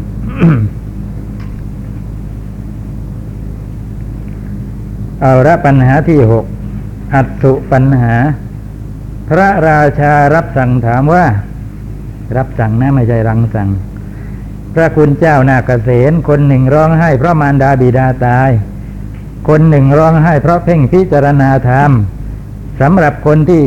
[5.21, 6.45] เอาละปัญหาที่หก
[7.15, 8.15] อัตสุปัญหา
[9.29, 11.25] พระราชารับสั่งถามว่า
[12.37, 13.69] รับสั่งนะไม่ใช่รังสั่ง
[14.75, 18.51] พระคุณเจ้านาเกษตคนหนึ่งร้องไห้เพราะมารดาบิดาตาย
[19.49, 21.91] คนหนึ่งร้องไห้เพราะเพ่งพิจารณาธรรม
[22.81, 23.63] สำหรับคนที่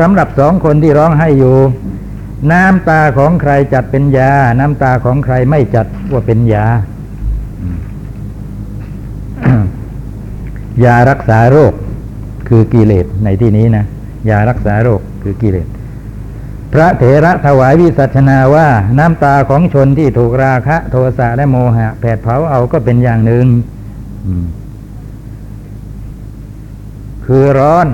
[0.00, 1.56] สำหรับสองคนที่ร้องไห้อยู่
[2.52, 6.66] น้ำตาของใครจัดเป็นยา น้ำตาของใครไม่จัดว่าเป็นยา
[10.84, 11.72] ยารักษาโรค
[12.48, 13.84] คือกิเลสในที่นี้นะ
[14.30, 15.68] ยารักษาโรคคือกิเลส
[16.72, 23.46] พระเถระถวายวิสัชนาว่าน้ำตาของชนที่ถูกราคะ โทสะและโมหะ แผดเผาเอาก็เป็นอย่างหนึ่ง
[27.26, 27.86] คือร้อน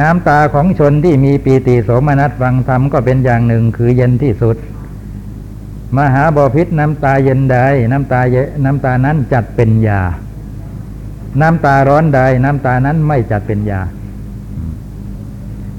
[0.00, 4.56] น้ำตาของชนที่มีปีติโสมนัสฟังธรรมก็เป็นอย่างหนึ่ง คือเย็นที่สุด
[5.96, 7.58] มหาบอพิษน้ำตาเย็นใด
[7.92, 10.02] น้ำตาเยน้ำตานั้นจัดเป็นยา
[11.40, 13.80] น้ำตาร้อนใด น้ำตานั้นไม่จัดเป็นยา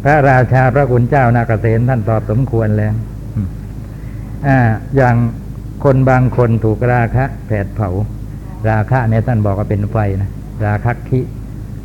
[0.08, 2.94] ระราชาพระคุณเจ้านาเกษตรท่านตอบสมควรแล้ว
[4.48, 4.50] อ
[4.96, 5.16] อย่าง
[5.84, 7.90] คนบางคนถูกราคะแผดเผา
[8.70, 10.30] ราคะเนี่ยท่านบอกว่าเป็นไฟนะ
[10.66, 11.20] ราคะคิ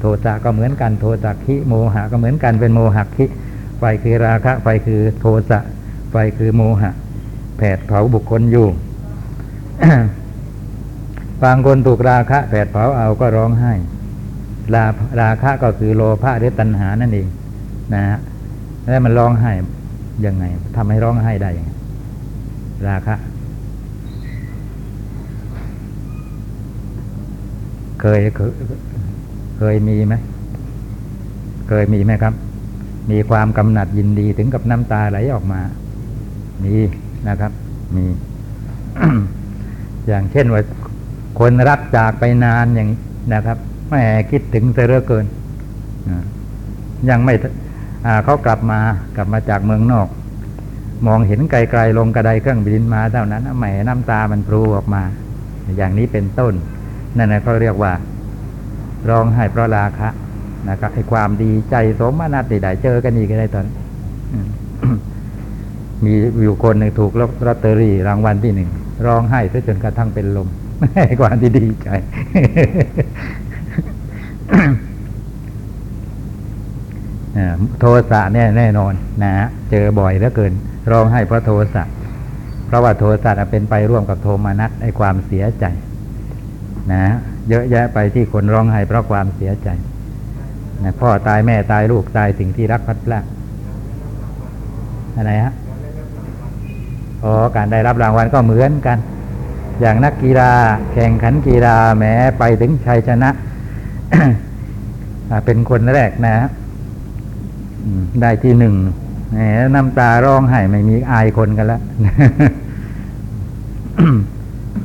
[0.01, 3.25] โทสะก็เหมือนกัน โทสะคิโมหะก็เหมือนกันเป็นโมหะคิ
[3.79, 5.61] ไฟคือราคะ ไฟคือโทสะ
[6.11, 6.91] ไฟคือโมหะ
[7.57, 8.67] แผดเผาบุคคลอยู่
[11.45, 13.73] บางคนถูกราคะแผดเผาเอาก็ร้องไห้
[14.75, 14.85] รา
[15.21, 17.29] ราคะก็คือโลภะหรือตัณหานั่นเอง
[17.95, 18.19] นะฮะ
[18.83, 19.53] แล้วมันร้องไห้
[20.27, 20.45] ยังไง
[20.77, 21.71] ทำให้ร้องไห้ได้ยังไง
[22.89, 23.15] ราคะ
[28.01, 28.53] เคยเคย
[29.59, 30.15] เคยมีไหม
[31.69, 32.35] เคยมีไหมครับ
[33.11, 35.61] มีความกำหนัดยินดีถึงกับน้ำตาไหลออกมา
[36.65, 36.75] มี
[37.29, 37.53] นะครับ
[37.97, 38.05] มี
[40.07, 40.63] อย่างเช่นว่า
[41.39, 42.89] คนรักจากไปนานอย่าง
[43.35, 45.25] นะครับแม่คิดถึงเสียเลือเกิน
[47.11, 47.35] ยังไม่
[48.25, 48.81] เขากลับมา
[49.17, 50.09] กลับมาจากเมืองนอก
[51.07, 55.03] มองเห็นไกลๆลงกระไดเครื่องบินมาเท่านั้นแหมน้ำตามันพลูออกมา
[55.77, 56.55] อย่างนี้เป็นต้น
[57.17, 57.93] นั่นนะเขาเรียกว่า
[59.09, 60.09] ร้องไห้เพราะราคะ
[60.69, 63.67] นะครับไอ้ความดีใจสมนัตใดๆเจอกันอีกก็ได้ตอน
[66.05, 66.13] มี
[66.43, 67.13] อยู่คนหนึ่งถูก
[67.47, 68.71] ลอตเตอรี่รางวัลที่หนึ่ง
[69.07, 70.49] ร้องไห้ซะจนกระทั่งเป็นลม
[71.21, 71.89] ความที่ดีใจ
[77.81, 79.33] โทสะแน่แน่นอนนะ
[79.71, 80.53] เจอบ่อยเหลือเกิน
[80.91, 81.85] ร้องไห้เพราะโทสะ
[82.67, 85.65] เพราะว่าโทสะเป็นไปร่วมกับโทมานัสไอความเสียใจ
[86.93, 87.05] นะ
[87.49, 89.69] เยอะแยะไปที่คนร้องไห้เพราะความเสียใจ
[90.83, 93.25] นะพ่อตายแม่ตายลูกตายสิ่งที่รักพัดพลาด
[95.17, 95.53] อะไรฮะ
[97.25, 98.99] อ๋อการได้รับรางวัลก็เหมือนกัน
[99.81, 100.53] อย่างนักกีฬา
[100.93, 103.31] แข่งขันกีฬาแม้ไปถึงชัยชนะ
[105.45, 106.37] เป็นคนแรกนะ
[108.23, 108.75] ได้ที่หนึ่ง
[109.75, 111.81] น้ำตาร้องไห้ไม่มีอายคนกันแล้ว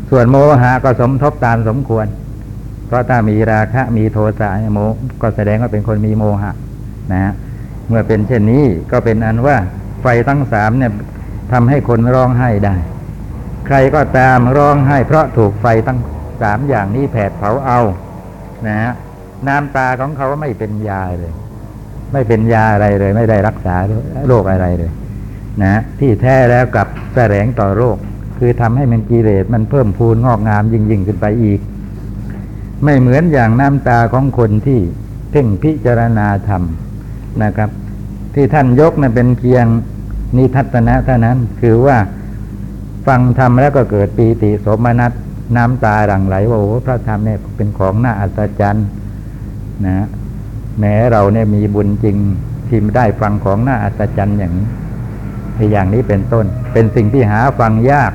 [0.10, 2.08] ส่วนโมหะก็สมทบตามสมควร
[2.88, 4.80] เพราะถ้ามีราคะมีโทสะโม
[5.22, 6.52] ก็แสดงว่าเป็นคนมีโมหะ
[7.12, 7.34] นะฮะ
[7.88, 9.58] เมื่อเป็นเช่นนี้ก็เป็นอันว่า
[10.02, 10.92] ไฟทั้งสามเนี่ย
[11.52, 12.76] ทำให้คนร้องไห้ได้
[13.66, 16.00] ใครก็ตามร้องไห้ เพราะถูกไฟทั้ง
[16.42, 17.80] สามอย่างนี้แผดเผาเอา
[18.68, 18.92] นะฮะ
[19.48, 21.34] น้ำตาของเขาไม่เป็นยาเลย
[22.14, 23.76] ไม่เป็นยาอะไรเลย ไม่ได้รักษา
[24.28, 24.92] โรคอะไรเลย
[25.64, 27.98] นะที่แท้แล้วกับแสลงต่อโรค
[28.38, 31.60] คือทำให้มันกิเลสมันเพิ่มพูนงอกงามยิ่งยิ่งขึ้นไปอีก
[32.84, 34.80] ไม่เหมือนอย่างน้ำตาของคนที่
[35.32, 36.64] เพ่งพิจารณาธรรม
[37.44, 37.70] นะครับ
[38.34, 39.66] ที่ท่านยกนั้นเป็นเพียง
[40.38, 41.98] นิทัศนะเท่านั้นคือว่า
[43.08, 45.12] ฟังธรรมแล้วก็เกิดปีติสมนัส
[45.56, 48.88] น้ำตาหลั่งไหลว่าโอ้พระธรรมเนี่ยเป็นของน่าอัศจรรย์
[49.86, 50.08] นะ
[50.80, 52.18] แม้เราเนี่ยมีบุญจริง
[52.68, 54.68] ที่ได้ฟังของน่าอัศจรรย์อย่างนี้
[55.72, 58.12] อย่างนี้เป็นต้น เป็นสิ่งที่หาฟังยาก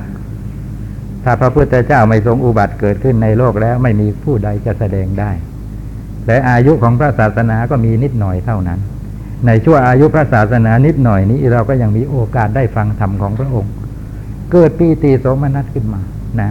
[1.25, 5.31] ถ้าพระพุทธเจ้าไม่ทรงอุบัติเกิดขึ้นในโลกแล้วไม่มีผู้ใดจะแสดงได้
[6.27, 8.81] และอายุของพระศาสนาก็มีนิดหน่อยเท่านั้น
[9.47, 13.73] ในช่วงอายุพระศาสนานิดหน่อยนี้เราก็ยังมีโอกาสได้ฟังธรรมของพระองค์
[14.53, 16.01] เกิดปีติโสมนัสขึ้นมา
[16.41, 16.51] นะ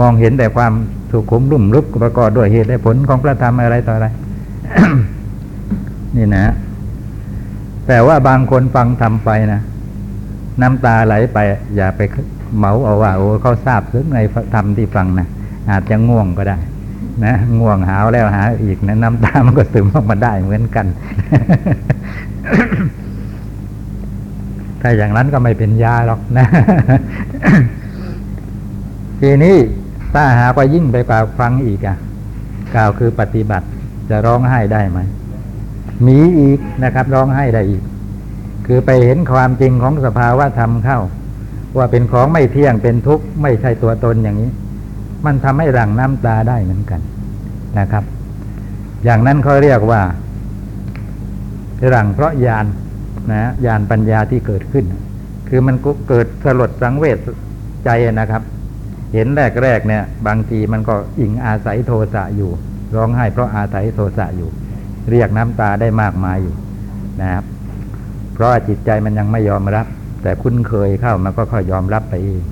[0.00, 0.72] มองเห็นแต่ความ
[1.10, 4.08] สุขุมรุ่มลึกประกอบด้วยเหตุและผลของพระธรรมอะไรต่ออะไร
[6.16, 6.44] นี่นะ
[7.86, 9.60] แต่ว่าบางคนฟังทำไปนะ
[10.62, 11.38] น้ำตาไหลไป
[11.76, 12.00] อย่าไป
[12.58, 14.18] เมาเอาว่า โอ้เขาทราบซึ้งใน
[14.54, 15.26] ธรรมที่ฟังนะ
[15.70, 16.58] อาจจะง่วงก็ได้
[17.24, 20.86] นะง่วงหาวแล้วหา อีกนะน้ำตามันก็ซึมออกมาได้เหมือนกัน
[24.80, 26.46] ถ้าอย่างนั้นก็ไม่เป็นยาหรอกนะ
[29.20, 29.56] ทีนี้
[30.14, 31.96] ถ้าหากว่ายิ่งไปกว่าฟังอีกอะ
[32.74, 33.66] กล่าวคือปฏิบัติ
[34.10, 34.98] จะร้องไห้ได้ไหม
[36.06, 37.82] มีอีกนะครับ ร้องไห้ได้อีก
[38.66, 41.00] คือไปเห็นความจริงของสภาวะธรรมเข้า
[41.76, 44.50] ว่าเป็นของไม่เที่ยงเป็นทุกข์ไม่ใช่ตัวตนอย่างนี้
[45.26, 47.00] มันทำให้หลั่งน้ำตาได้เหมือนกัน
[47.78, 48.04] นะครับ
[49.04, 50.02] อย่างนั้นเขาเรียกว่า
[51.88, 52.66] หลั่งเพราะญาณ
[53.30, 54.84] นะญาณปัญญาที่เกิดขึ้น
[55.48, 55.76] คือมัน
[56.08, 57.18] เกิดสลดสังเวช
[57.84, 58.42] ใจนะครับ
[59.14, 59.26] เห็น
[59.62, 62.50] แรกๆเนี่ย บางทีมันก็อิงอาศัยโทสะอยู่
[62.94, 64.50] ร้องไห้เพราะอาศัยโทสะอยู่
[65.10, 66.54] เรียกน้ำตาได้มากมายอยู่
[67.20, 67.44] นะครับ
[68.34, 69.86] เพราะจิตใจมันยังไม่ยอมรับ
[70.22, 72.42] แต่คุ้นเคยเข้ามันก็ค่อยยอมรับไปเอง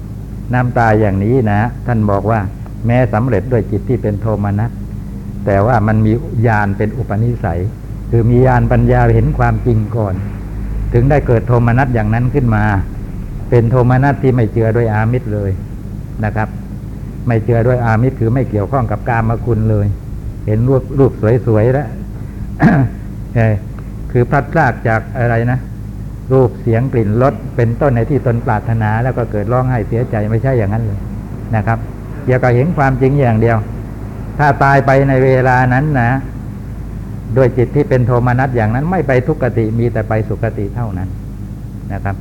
[0.55, 2.41] น้ำตาอย่างนี้นะ ท่านบอกว่า
[2.87, 4.71] แม้สำเร็จด้วยจิตที่เป็นโทมนัส
[5.47, 6.13] แต่ว่ามันมี
[6.47, 7.61] ญาณเป็นอุปนิสัย
[8.11, 10.15] คือมีญาณปัญญาเห็นความจริงก่อน
[10.93, 12.65] ถึงได้เกิดโทมนัสอย่างนั้นขึ้นมา
[13.51, 15.51] เป็นโทมนัสที่ไม่เจือด้วยอามิตรเลย
[16.25, 16.49] นะครับ
[17.27, 19.87] ไม่เจือด้วยอามิตรคือไม่เกี่ยวข้องกับกามคุณเลย
[20.47, 21.13] เห็นรูปรูป
[21.47, 21.89] สวยๆแล้ว
[24.11, 25.59] คือพลัดพรากจากอะไรนะ
[26.33, 31.01] รูปเสียงกลิ่นรสเป็นต้นในที่ตนปรารถนา แล้วก็เกิดร้องไห้เสียใจไม่ใช่อย่างนั้นเลย
[31.57, 31.79] นะครับ
[32.25, 33.57] เกี่ยวกับเห็นความจริงอย่างเดียว
[34.39, 36.11] ถ้าตายไปในเวลานั้นนะ
[37.37, 41.09] ด้วยจิตที่เป็นโทมนัสอย่างนั้น ไม่ไปทุกขติมีแต่ไปสุขติเท่านั้น
[41.93, 42.17] นะครับ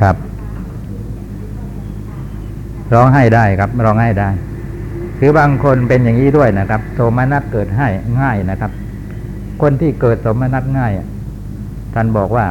[0.00, 0.16] ครับ
[2.94, 4.28] ร้องไห้ได้ครับร้องไห้ได้
[5.18, 7.88] คือบางคนเป็นอย่างนี้ด้วยนะครับ โสมนัสเกิดให้
[8.20, 8.70] ง่ายนะครับ
[9.62, 10.92] คนที่เกิดโสมนัสง่าย
[11.94, 12.46] ท่านบอกว่า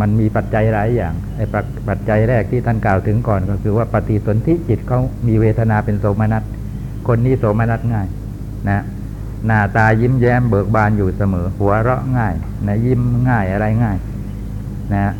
[0.00, 1.44] มันมีปัจจัยหลายอย่างไอ้
[1.88, 6.42] ปัจจัยแรกที่ท่านกล่าวถึงก่อนก็คือว่าปฏิสนธิจิตเขามีเวทนาเป็นโสมนัส
[7.08, 8.06] คนนี้โสมนัสง่าย
[8.68, 8.84] นะ
[9.46, 12.34] หน้าตายิ้มแย้มเบิกบานอยู่เสมอ หัวเราะง่าย
[12.66, 13.96] นะยิ้มง่ายอะไรง่าย
[14.94, 15.12] นะ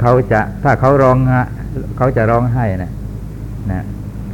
[0.00, 1.16] เขาจะถ้าเขาร้อง
[1.96, 2.92] เขาจะร้องไห้นะ
[3.72, 3.84] นะ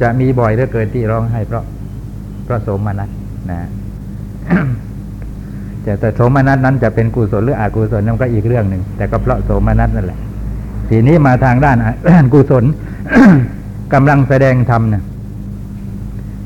[0.01, 1.63] จะมีบ่อยเหลือเกินที่ร้องไห้เพราะ
[2.43, 3.09] เพราะโสมนัส
[3.51, 3.59] นะ
[5.83, 10.19] แต่แต่โสมนัสนั้นจะเป็นกุศลหรืออกุศลนั่นก็อีกเรื่องหนึ่งแต่ก็เพราะโสมนัสนั่นแหละ
[10.89, 11.77] ทีนี้มาทางด้าน
[12.33, 12.63] กุศล
[13.93, 15.03] กำลังแสดงธรรมนะ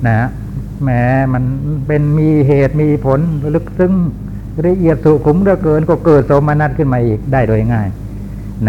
[0.08, 0.28] นะ
[0.84, 0.90] แหม
[1.34, 1.44] มัน
[1.88, 3.20] เป็นมีเหตุมีผล
[3.56, 3.94] ลึกซึ้ง
[4.66, 7.88] ละเอียดสุขุมเหลือเกิน ก็เกิดโสมนัสขึ้นมาอีกได้โดยง่าย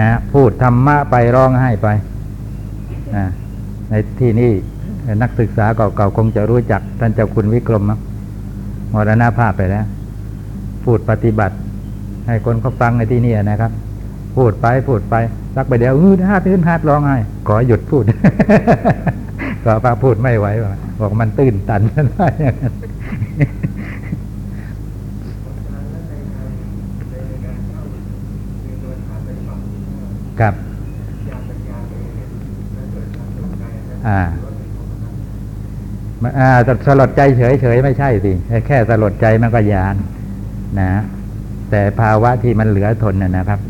[0.00, 1.88] นะพูดธรรมะไปร้องไห้ไป
[3.16, 3.26] นะ
[3.90, 4.50] ในที่นี้
[5.22, 7.84] นักศึกษาเก่าๆคงจะรู้จัก ท่านเจ้าคุณวิกรม
[8.92, 9.86] มรณาภาพไปแล้ว
[10.84, 11.56] พูดปฏิบัติ
[12.26, 13.72] ให้คนเขาฟังในที่นี้นะครับ
[14.36, 15.14] พูดไปพูดไป
[15.54, 17.16] สักไปเดียวอือฮาตื้นฮาดร้องไห้
[17.48, 18.04] ขอหยุดพูด
[19.64, 20.46] ก็ป้าพูดไม่ไหว
[21.00, 21.80] บอกมันตื้นตัน
[22.14, 22.74] ได้อย่างนั้น
[30.40, 30.54] ครับ
[34.06, 34.20] อ่า
[36.38, 36.50] อ่า
[36.86, 38.32] สลดใจเฉยๆไม่ใช่สิ
[38.66, 39.96] แค่สลดใจมันก็ยาน
[40.80, 40.90] นะ
[41.70, 43.60] แต่ภาวะที่มันเหลือทนน่ะนะครับ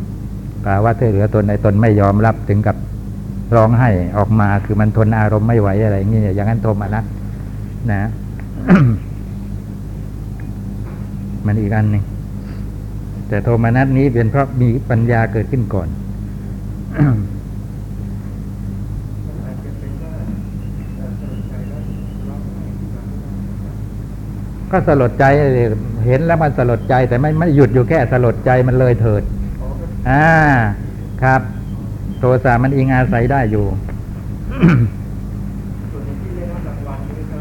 [0.65, 2.77] กล่าวว่าเธอเหลือตนในตนไม่ยอมรับถึงกับ
[3.57, 7.05] ร้องไห้ออกมาคือมันทนอารมณ์ไม่ไหวอะไรอย่างเงี้ยอย่างนั้นโทมานัส
[7.93, 8.11] นะ
[11.47, 12.05] มันอีกอันหนึ่ง
[13.29, 15.89] แต่โทมานัสนี้เป็นเพราะมีปัญญาเกิดขึ้นก่อน
[19.45, 20.13] อาจจะเป็นว่า
[20.97, 21.81] เอ่อสนใจแล้ว
[22.29, 23.17] ร้องไห้ขึ้นมาไม่
[23.63, 23.73] ได้
[24.73, 25.25] ก็สลดใจ
[26.07, 29.23] เห็นแล้วมันสลดใจ แต่ไม่ไม่หยุดอยู่แค่สลดใจมันเลยเถิด
[30.11, 30.27] อ่า
[31.23, 31.41] ครับ
[32.19, 33.65] โทสะมันอิงอาศัยได้อยู่
[36.23, 37.39] ที่ได้รับรางวัลนี่ก็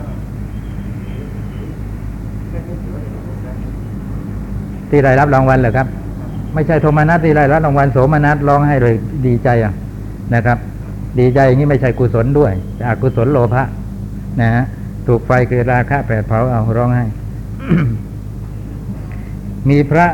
[2.54, 3.56] ไม่ไม่ถือว่าเป็นผลนะ
[4.92, 5.88] ที่ได้รับรางวัลเหรอครับ
[6.54, 8.96] ไม่ใช่โทมนัสที่ได้รับรางวัลโสมนัสร้องให้เลย
[9.28, 9.74] ดีใจอะ
[10.36, 10.58] นะครับ
[11.20, 12.52] ดีใจอย่างนี้ไม่ใช่กุศลด้วย
[12.88, 13.64] อกุศลโลภะ
[14.42, 14.66] นะฮะ
[15.08, 17.06] ถูกไฟคือราคะแผดเผาเอาร้องให้
[19.70, 20.06] มีพระ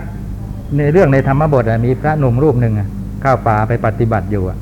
[0.78, 2.88] ในเรื่องในธรรมบทอะมีพระหนุ่มรูปหนึ่งอะ
[3.22, 4.58] เข้าป่าไปปฏิบัติอยู่อะ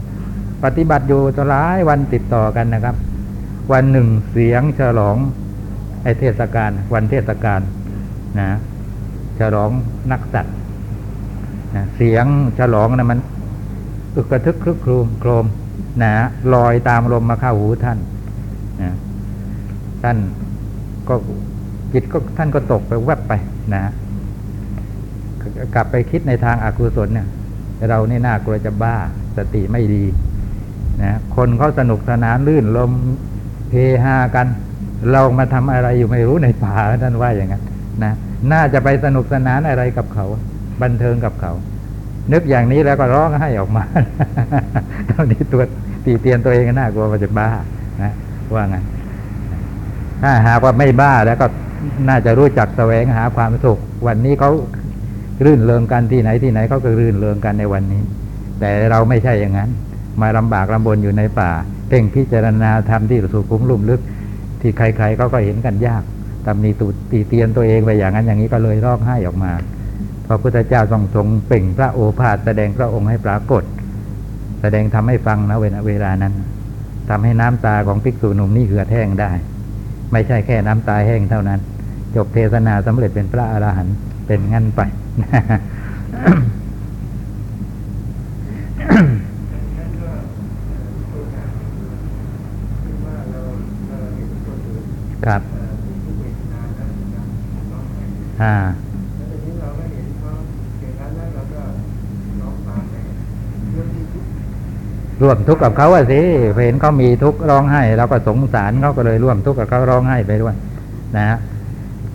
[0.64, 2.96] ปฏิบัติอยู่ตหลายวันติดต่อกันนะครับ
[3.72, 5.18] วันหนึ่งเสียงฉลอง
[6.04, 7.62] ไอเทศกาลวันเทศกาล
[8.40, 8.50] นะ
[9.40, 9.70] ฉลอง
[10.12, 10.56] นักสัตว์
[11.76, 12.26] นะเสียง
[12.60, 13.20] ฉลองนะมัน
[14.16, 15.46] อึกกระทึกครึกโครมโครม
[16.04, 16.14] นะ
[16.54, 17.98] ลอยตามลมมาเข้าหูท่าน
[18.82, 18.92] นะ
[20.04, 20.18] ท่าน
[21.10, 21.16] ก็
[21.94, 23.34] จิตก็ท่านก็ตกไปแวบไป
[23.76, 23.84] นะ
[25.76, 27.28] กลับไปคิดในทางอากุศลเนี่ย
[27.90, 28.96] เรานี่น่ากลัวจะบ้า
[29.38, 30.04] สติไม่ดี
[31.04, 32.92] นะคนเขาสนุกสนานลื่นลม
[33.72, 34.48] เฮฮากัน
[35.12, 36.74] เรามาทำอะไรอยู่ไม่รู้ในป่า
[37.04, 37.64] ท่านว่าอย่างนั้น
[38.04, 38.14] นะ
[38.52, 40.26] น่าจะไปสนุกสนานอะไรกับเขา
[40.82, 41.54] บันเทิงกับเขา
[42.34, 43.84] นึกอย่างนี้แล้วก็ร้องไห้ออกมา
[45.10, 45.64] ตอนนี้ตัว
[46.06, 47.50] ตีเตียนตัวเองก็น่ากลัวว่าจะบ้า
[48.04, 48.12] นะ
[48.54, 48.84] ว่างั้น
[50.22, 51.48] ถ้าหากว่าไม่บ้าแล้วก็
[52.10, 54.52] น่าจะรู้จักแสวงหาความสุข วันนี้เขา
[55.46, 58.02] รื่นเริงกันที่ไหนที่ไหนเขาก็รื่นเริงกันในวันนี้
[58.60, 59.70] แต่เราไม่ใช่อย่างนั้น
[60.22, 61.52] มาลำบากลำบนอยู่ในป่า
[61.88, 64.02] เพ่งพิจารณาธรรมที่สุขุมลุ่มลึก
[64.62, 66.04] ที่ใครๆเขาก็เห็นกันยาก
[66.46, 69.52] ตำหนีตูตีเตียนตัวเองไปอย่างนั้นอย่างนี้ก็เลยร้องไห้ออกมา
[70.28, 73.64] พระพุทธเจ้าทรงทรงเปล่งพระโอภาสแสดงพระองค์ให้ปรากฏ
[74.62, 76.34] แสดงทำให้ฟังนะเวลาเวลานั้น
[77.10, 79.32] ทำให้น้ำตาของภิกษุหนุ่มนี่เหือดแห้งได้
[80.14, 81.60] ไม่ใช่แค่น้ำตาแห้งเท่านั้น
[82.16, 83.96] จบเทศนาสำเร็จเป็นพระอรหันต์
[84.28, 84.82] เป็นงั้นไป
[95.26, 95.42] ครับ
[98.42, 98.56] อ่า
[105.24, 106.20] ร่วมทุกข์กับเขาอะสิ
[106.64, 110.56] เห็นเขามีทุกข์ร้องไห้เราก็สงสารเขาก็เลยร่วมทุกข์กับเขาร้องไห้ไปด้วย
[111.18, 111.38] นะฮะ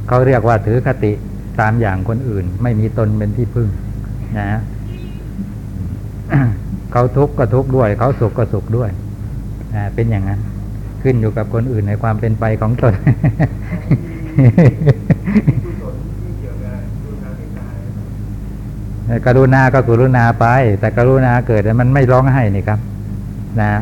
[0.08, 1.12] เขาเรียกว่าถือคติ
[1.60, 3.68] ตามอย่างคนอื่น ไม่มีตนเป็นที่พึ่ง
[4.38, 4.60] นะฮะ
[6.92, 8.90] เขาทุกข์ก็ทุกข์ด้วย เขาสุขก็สุขด้วย
[9.74, 10.40] อ่าเป็นอย่างนั้น
[11.02, 12.92] ขึ้นอยู่กับคนอื่นในความเป็นไปของตน
[15.64, 20.46] กุศลที่เกี่ยวกับกุศลเมตตาอะไรบ้างกรุณาก็กรุณาไป
[20.80, 22.78] แต่กรุณาเกิดมันไม่ร้องไห้นี่ครับ
[23.62, 23.72] นะ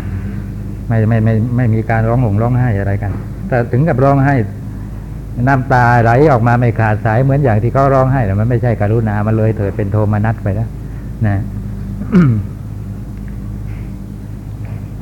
[0.88, 3.12] ไม่ไม่ไม่ไม่มีการร้องห่มร้องไห้อะไรกัน
[3.48, 4.34] แต่ถึงกับร้องไห้
[5.48, 10.68] น้ำตาไหลออกมาไม่ขาดสายเหมือนอย่างที่เขาร้องไห้แต่มันไม่ใช่กรุณามันเลยเถิดเป็นโทมนัสไปแล้ว
[11.26, 11.36] นะ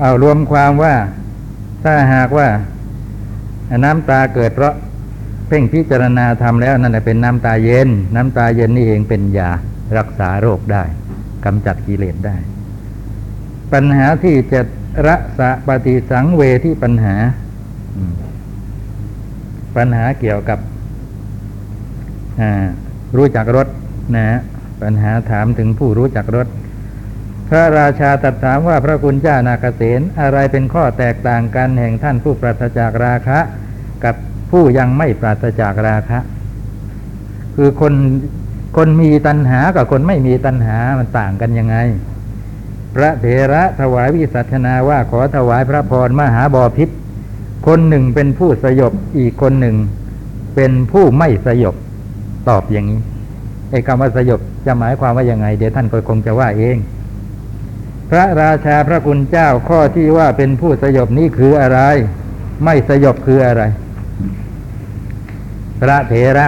[0.01, 0.95] เอารวมความว่า
[1.85, 2.49] ถ้าหากว่า
[3.85, 4.75] น้ำตาเกิดเพราะ
[5.49, 9.51] เพ่งพิจารณาทำแล้วนั่นแหละเป็นน้ำตาเย็น น้ำตาเย็นนี่เองเป็นยา
[9.99, 10.83] รักษาโรคได้
[11.45, 12.37] กำจัดกิเลสได้
[13.73, 14.61] ปัญหาที่จะ
[15.07, 17.15] ระสะปฏิสังเวที่ปัญหา
[17.97, 18.15] อืม
[19.77, 20.59] ปัญหาเกี่ยวกับ
[22.41, 22.65] อ่า
[23.17, 23.69] รู้จักรถ
[24.17, 24.39] นะฮะ
[24.83, 26.47] ปัญหาถามถึงผู้รู้จักรถ
[27.49, 33.39] พระราชาตรัสถามว่าพระคุณเจ้านาคเสนอะไรเป็นข้อแตกต่างกันแห่งท่านผู้ปราศจากราคะ
[34.05, 34.15] กับ
[34.51, 36.19] ผู้ยังไม่ปราศจากราคะ
[37.57, 37.95] คือคน
[38.77, 41.77] คนมีตัณหากับคนไม่มีตัณหามันต่างกันยังไง
[42.95, 46.89] พระเถระถวายวิสัชนาว่าขอถวายพระพรมหาบอพิษ
[47.67, 49.77] คนหนึ่งเป็นผู้สยบอีกคนหนึ่ง
[50.55, 51.75] เป็นผู้ไม่สยบ
[52.49, 53.01] ตอบอย่างนี้
[53.71, 56.77] ไอ้คำว่าสยบจะหมายความว่ายังไง เดี๋ยวท่านก็คงจะว่าเอง
[58.11, 61.81] พระราชาพระคุณเจ้าข้อที่ว่าเป็นผู้สยบนี้คืออะไร
[62.65, 63.63] ไม่สยบคืออะไร
[65.81, 66.47] พระเถระ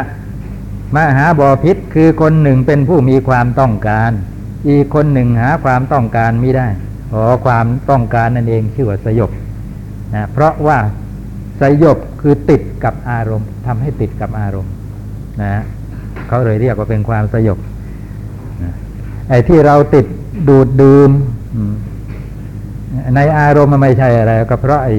[0.96, 4.12] มหาบอพิษคือคนหนึ่งเป็นผู้มีความต้องการ
[4.68, 6.68] อีกคนหนึ่งหาความต้องการไม่ได้
[7.12, 9.30] อ๋อความต้องการนั่นเองชื่อว่าสยบ
[10.14, 10.78] นะเพราะว่า
[11.60, 14.72] สยบคือติดกับอารมณ์ทำให้ติดกับอารมณ์
[15.42, 15.62] นะ
[16.28, 17.58] เขาเลยเรียกว่าเป็นความสยบ
[18.62, 18.72] นะ
[19.28, 20.06] ไอ้ที่เราติด
[20.48, 21.10] ดูดดื่ม
[23.14, 24.96] ในอารมณ์มันไม่ใช่อะไร ก็เพราะไอ้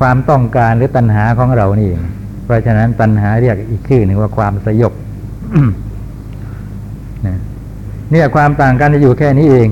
[0.00, 2.02] ความต้องการหรือตัณหาของเรานี่เอง
[2.44, 4.92] เพราะฉะนั้นตัณหาเรียกอีกชื่อหนึ่งว่าความสยบ
[8.14, 9.68] เนี่ยความต่างกันจะอยู่แค่นี้เอง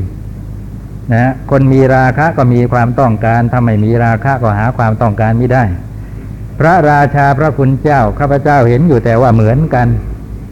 [1.15, 5.65] นะคนมีราคะก็มีความต้องการถ้าไม่มีราคะก็หาความต้องการไม่ได้
[6.59, 9.89] พระราชาพระคุณเจ้าข้าพเจ้าเห็นอยู่แต่ว่าเหมือนกัน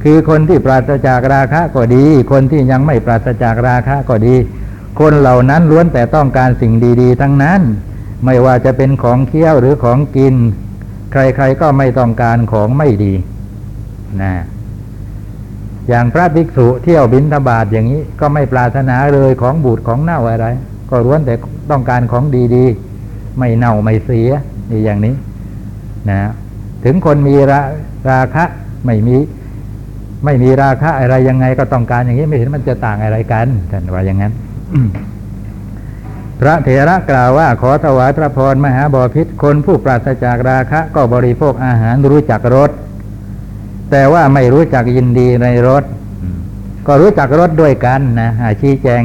[0.03, 4.35] คือคนที่ปราศจากราคะก็ดี คนที่ยังไม่ปราศจากราคะก็ดี
[5.01, 7.61] คนเหล่านั้นล้วนแต่ต้องการสิ่งดี ๆ ทั้งนั้น
[8.25, 10.35] ไม่ว่าจะเป็นของเคี้ยวหรือของกิน
[11.13, 13.15] ใครๆก็ไม่ต้องการของไม่ดี
[14.23, 14.35] นะ
[15.91, 20.47] อย่างพระภิกษุเที่ยวบินทบาทอย่างนี้ ก็ไม่ปรารถนาเลยของบูดของเน่าอะไร
[20.91, 21.35] ก็ล้วนแต่
[21.71, 22.25] ต้องการของ
[22.55, 24.31] ดีๆ ไม่เน่าไม่เสีย
[24.71, 25.15] นี่อย่างนี้
[26.09, 26.19] นะ
[26.85, 27.61] ถึงคนมีรา
[28.11, 28.45] ราคะ
[28.87, 29.17] ไม่มี
[30.25, 34.33] ไม่มีราคะอะไรยังไงก็ต้องการอย่างนี้ไม่เห็นมันจะต่างอะไรกันท่านว่าอย่างนั้น
[36.41, 42.71] พระเถระกล่าวว่าขอถวายพระพรมหาบอพิษคนผู้ปราศจากราคะ ก็บริโภคอาหารรู้จักรส
[43.91, 45.85] แต่ว่าไม่รู้จักยินดีในรส
[46.87, 49.03] ก็รู้จักรสด้วยกันนะหาชี้แจง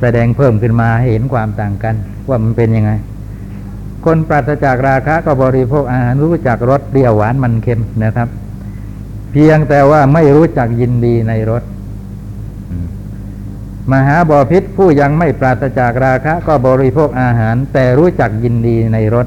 [0.00, 1.94] แสดงเพิ่มขึ้นมาให้เห็นความต่างกัน
[2.28, 2.92] ว่ามันเป็นยังไง
[4.04, 8.28] คนปราศจากราคะก็บริโภคอาหารรู้จักรสเปรี้ยวหวานมันเค็มนะครับ
[9.32, 11.62] เพียงแต่ว่าไม่รู้จักยินดีในรส
[13.92, 19.26] มหาบอพิษผู้ยังไม่ปราศจากราคะ ก็บริโภคอาหาร แต่รู้จักยินดีในรส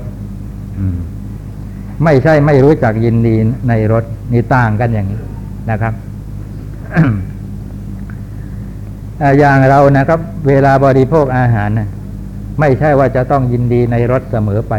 [2.04, 3.36] ไม่ใช่ไม่รู้จักยินดี
[3.70, 5.22] ในรสนี่ต่างกันอย่างนี้
[5.72, 5.94] นะครับ
[9.40, 11.90] อย่างเรานะครับ เวลาบริโภคอาหารนะ
[12.60, 14.74] ไม่ใช่ว่าจะต้องยินดีในรสเสมอไป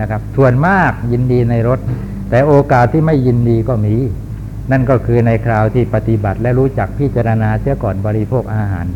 [0.00, 1.78] นะครับส่วนมากยินดีในรส
[2.30, 3.94] แต่โอกาสที่ไม่ยินดีก็มี
[4.70, 8.86] นั่นก็คือในคราวที่ปฏิบัติ และรู้จักพิจารณาเสียก่อนบริโภคอาหาร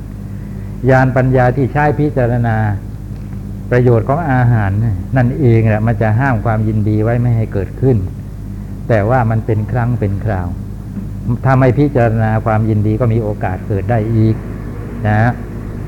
[0.91, 2.57] ญาณปัญญาที่ใช้พิจารณา
[3.71, 4.71] ประโยชน์ของอาหาร
[5.16, 7.97] นั่นเองแหละมันจะห้ามความยินดีไว้ไม่ให้เกิดขึ้น
[8.89, 10.49] แต่ว่ามันเป็นครั้งเป็นคราว
[11.45, 14.35] ถ้าไม่พิจารณาความยินดีก็มีโอกาสเกิดได้อีก
[15.09, 15.31] นะ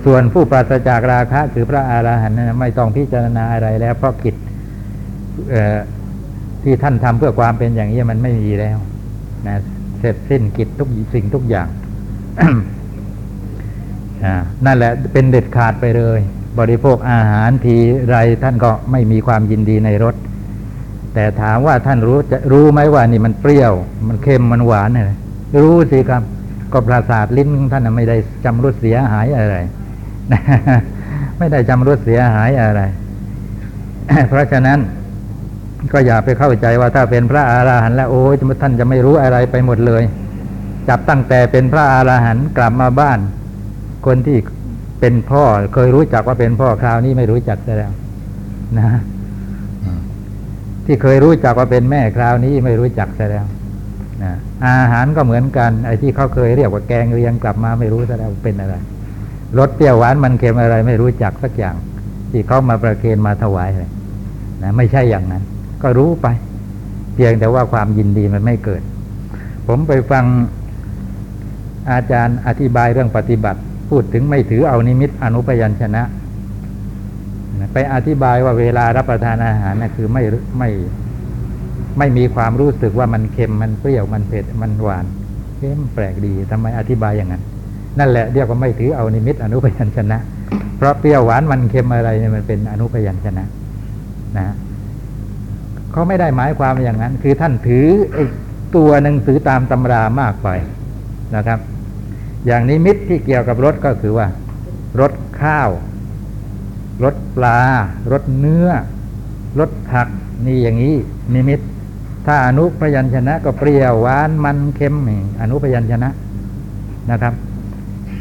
[0.05, 4.37] ส่วนผู้ปราศจากราคะคือพระอาหารหันต์นั้นไม่ต้องพิจารณาอะไรแล้วเพราะกิจ
[6.63, 8.79] ที่ท่านทำเพื่อความเป็นอย่างนี้มันไม่มีแล้ว
[9.47, 9.57] นะ
[10.01, 11.69] เสร็จสิ้นกิจทุกสิ่งทุกอย่าง
[14.67, 16.21] นั่นแหละเป็นเด็ดขาดไปเลย
[16.59, 17.77] บริโภคอาหารที
[18.09, 20.15] ไรท่านก็ไม่มีความยินดีในรส
[21.15, 23.73] แต่ถามว่าท่านรู้จะรู้ไหมว่านี่มันเปรี้ยว
[24.09, 25.13] มันเค็มมันหวานอะไร
[25.63, 26.23] รู้สิครับ
[26.73, 29.57] ก็ประสาทลิ้นท่านไม่ได้จำรสเสียหายอะไร
[31.39, 32.83] ไม่ได้จำรสเสียหายอะไร
[34.29, 34.79] เพราะฉะนั้น
[35.93, 40.03] ก็อย่าไปเข้าใจว่าถ้าเป็นพระอาหารหันต์แล้วโอ้ยท่านจะไม่รู้อะไรไปหมดเลย
[40.89, 43.19] จับตั้งแต่เป็นพระอาหารหันต์กลับมาบ้าน
[44.07, 44.39] คนที่
[45.03, 45.45] เป็นพ่อ
[45.75, 47.93] เคยรู้จักว่าเป็นพ่อคราวนี้ไม่รู้จักแล้ว
[48.79, 48.89] นะ
[50.87, 53.47] ที่เคยรู้จักว่าเป็นแม่คราวนี้ไม่รู้จักซะแล้ว
[54.23, 54.33] นะ
[54.67, 58.75] อาหารก็เหมือนกัน ไอ้ที่เขาเคยเรียกว่าแกงเรียงกลับมาไม่รู้ซะแล้วเป็นอะไร
[59.59, 61.77] รสเปรี้ยวหวานมันเค็มอะไร ไม่รู้จักสักอย่าง
[62.31, 63.91] ที่เขามาประเคนมาถวายเลย
[64.63, 65.43] นะไม่ใช่อย่างนั้น
[65.83, 66.27] ก็รู้ไป
[67.15, 68.83] เพียงแต่ว่าความยินดีมันไม่เกิด
[69.69, 70.25] ผมไปฟัง
[71.91, 73.61] อาจารย์อธิบายเรื่องปฏิบัติ
[73.93, 76.03] พูดถึงไม่ถือเอานิมิตอนุปยัญชนะ
[77.73, 80.23] ไปอธิบายว่าเวลารับประทานอาหารนะคือไม่
[80.59, 80.71] ไม่
[81.99, 85.05] ไม่มีความรู้สึกว่ามันเค็มมันเปรี้ยวมันเผ็ดมันหวาน
[85.57, 87.43] เค็มแปลกดีทำไมอธิบายอย่างนั้น
[87.99, 90.19] นั่นแหละเรียกว่าไม่ถือเอานิมิตอนุพยัญชนะ
[90.77, 93.45] เพราะเปรี้ยวหวานมันเค็มอะไรเนี่ยมันเป็นอนุพยัญชนะ
[94.37, 94.47] นะ
[95.93, 98.19] เขาไม่ได้หมายความอย่างนั้น คือท่านถือไอ
[98.77, 100.49] ตัวหนังสือตามตำรามากไป
[101.37, 101.61] นะครับ
[102.47, 104.27] อย่างนิมิตที่เกี่ยวกับรสก็คือว่า
[105.01, 105.71] รสข้าว
[107.05, 107.61] รสปลา
[108.13, 108.69] รสเนื้อ
[109.59, 110.09] รสผัก
[110.47, 110.97] นี่อย่างนี้
[111.35, 111.61] นิมิต
[112.27, 114.95] ถ้าอนุพยัญชนะ ก็เปรี้ยวหวานมันเค็ม
[115.41, 116.09] อนุพยัญชนะ
[117.11, 117.35] นะครับ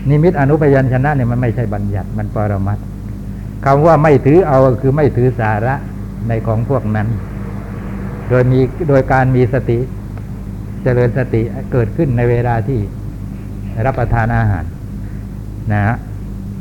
[0.10, 2.80] นิมิตอนุพยัญชนะเนี่ยมันไม่ใช่บัญญัติมันปรมัต
[3.66, 5.76] คำว่าไม่ถือเอาคือไม่ถือสาระ
[6.28, 7.08] ในของพวกนั้น
[8.30, 8.60] โดยมี
[8.90, 9.80] โดยการมีสติ
[10.84, 11.42] เจริญสติ
[11.72, 12.80] เกิดขึ้นในเวลาที่
[13.86, 14.64] รับประทานอาหาร
[15.74, 15.96] นะฮะ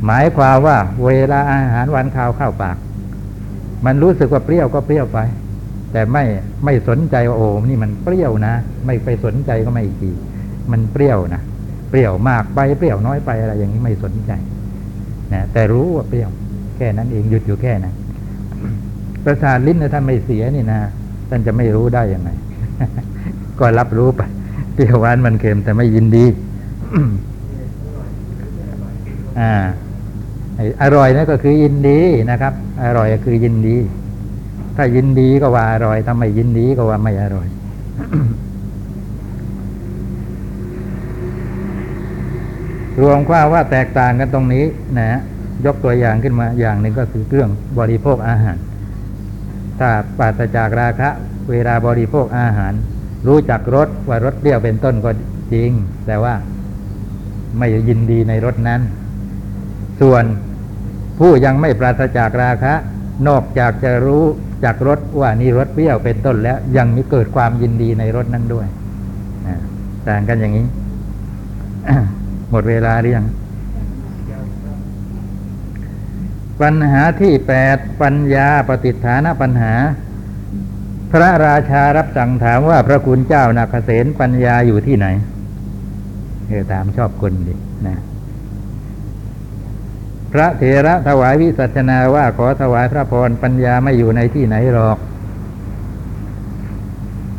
[0.05, 2.77] หมายความว่าเวลาอาหารหวานข้าวเข้าปาก
[3.85, 5.19] มันรู้สึกว่าเปรี้ยวก็เปรี้ยวไป
[5.91, 6.23] แต่ไม่
[6.65, 8.53] ไม่สนใจว่าโอ้นี่มันเปรี้ยวนะ
[8.85, 10.11] ไม่ไปสนใจก็ไม่ดี
[10.71, 11.41] มันเปรี้ยวนะ
[11.89, 14.31] เปรี้ยวมากไปเปรี้ยวน้อยไปอะไรอย่างนี้ไม่สนใจ
[15.33, 16.29] นะแต่รู้ว่าเปรี้ยว
[16.75, 17.95] แค่นั้นเองหยุดอยู่แค่นั้น
[19.23, 20.79] ประสาทลิ้นนะท่านไม่เสียนี่นะ
[21.29, 22.29] ท่านจะไม่รู้ได้ยังไง
[23.59, 24.21] ก็รับรู้ไป
[24.73, 26.25] เปรี้ยวหวานมันเค็มแต่ไม่ยินดี
[29.39, 29.53] อ่า
[30.83, 31.99] อร่อยนั่นก็คือยินดี
[32.31, 33.77] นะครับ อร่อยก็คือยินดี
[34.75, 37.47] ถ้ายินดีก็ว่าอร่อยถ้าไม่ยินดีก็ว่าไม่อร่อย
[43.01, 44.65] รวมความว่าแตกต่างกันตรงนี้
[44.97, 45.19] นะฮะ
[45.65, 48.57] ยกตัวอย่างขึ้นมาอย่างหนึ่งก็คือเรื่องบริโภคอาหาร
[49.79, 51.09] ถ้าปราศจากราคะ
[51.51, 52.73] เวลาบริโภคอาหาร
[53.27, 55.11] รู้จักรสว่ารสเปรี้ยวเป็นต้นก็
[55.53, 55.71] จริง
[56.07, 56.33] แต่ว่า
[57.57, 58.81] ไม่ยินดีในรสนั้น
[60.01, 60.23] ส่วน
[61.19, 62.73] ผู้ยังไม่ปราศจากราคะ
[63.27, 64.23] นอกจากจะรู้
[64.63, 68.67] จากรสว่านี่รสเปรี้ยวเป็นต้นแล้ว ยังมีเกิดความยินดีในรสนั้นด้วย
[70.07, 70.65] ต่างกันอย่างนี้
[72.51, 73.27] หมดเวลาหรือยัง
[76.61, 79.73] ปัญหาที่แปดปัญญาปฏิฐานปัญหา
[81.11, 85.07] พระราชารับสั่งถามว่าพระคุณเจ้านาคเสนปัญญาอยู่ที่ไหน
[86.51, 87.53] เออถามชอบคนดิ
[87.87, 87.97] นะ
[90.33, 94.97] พระเถระถวายวิสัชนาว่าขอถวายพระพรปัญญาไม่อยู่ในที่ไหนหรอก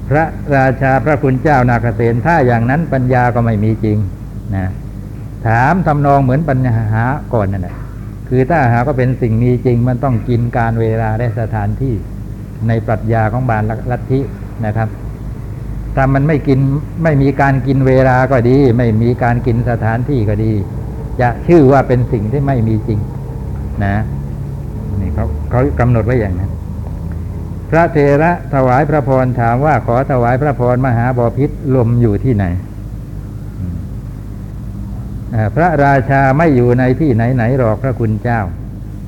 [0.09, 0.25] พระ
[0.57, 3.99] ราชาพระคุณเจ้านาคเสนถ้าอย่างนั้นปัญญาก็ไม่มีจริง
[4.57, 4.71] นะ
[5.47, 7.05] ถามทำนองเหมือนปัญหา
[7.35, 7.77] ก่อนนั่นแหละ
[8.29, 11.95] คือถ้าหาก็เป็นสิ่งมีจริงมันต้องกินการเวลาและสถานที่
[12.69, 14.21] ในปรัชญาของบาลลัทธิ
[14.67, 14.89] นะครับ
[15.97, 16.59] ถ้ามันไม่กิน
[17.03, 20.53] ไม่มีการกินเวลาก็ดี ไม่มีการกินสถานที่ก็ดี
[21.21, 23.01] จะชื่อว่าเป็นสิ่งที่ไม่มีจริง
[23.85, 23.97] นะ
[25.01, 26.51] นี่เขาเขากำหนดไว้อย่างนั้น
[27.71, 32.45] พระเทระถวายพระพรถามว่าขอถวายพระพรมหาบอพิษลมอยู่ที่ไหน
[35.57, 38.41] พระราชาไม่อยู่ในที่ไหนไหนหรอกพระคุณเจ้า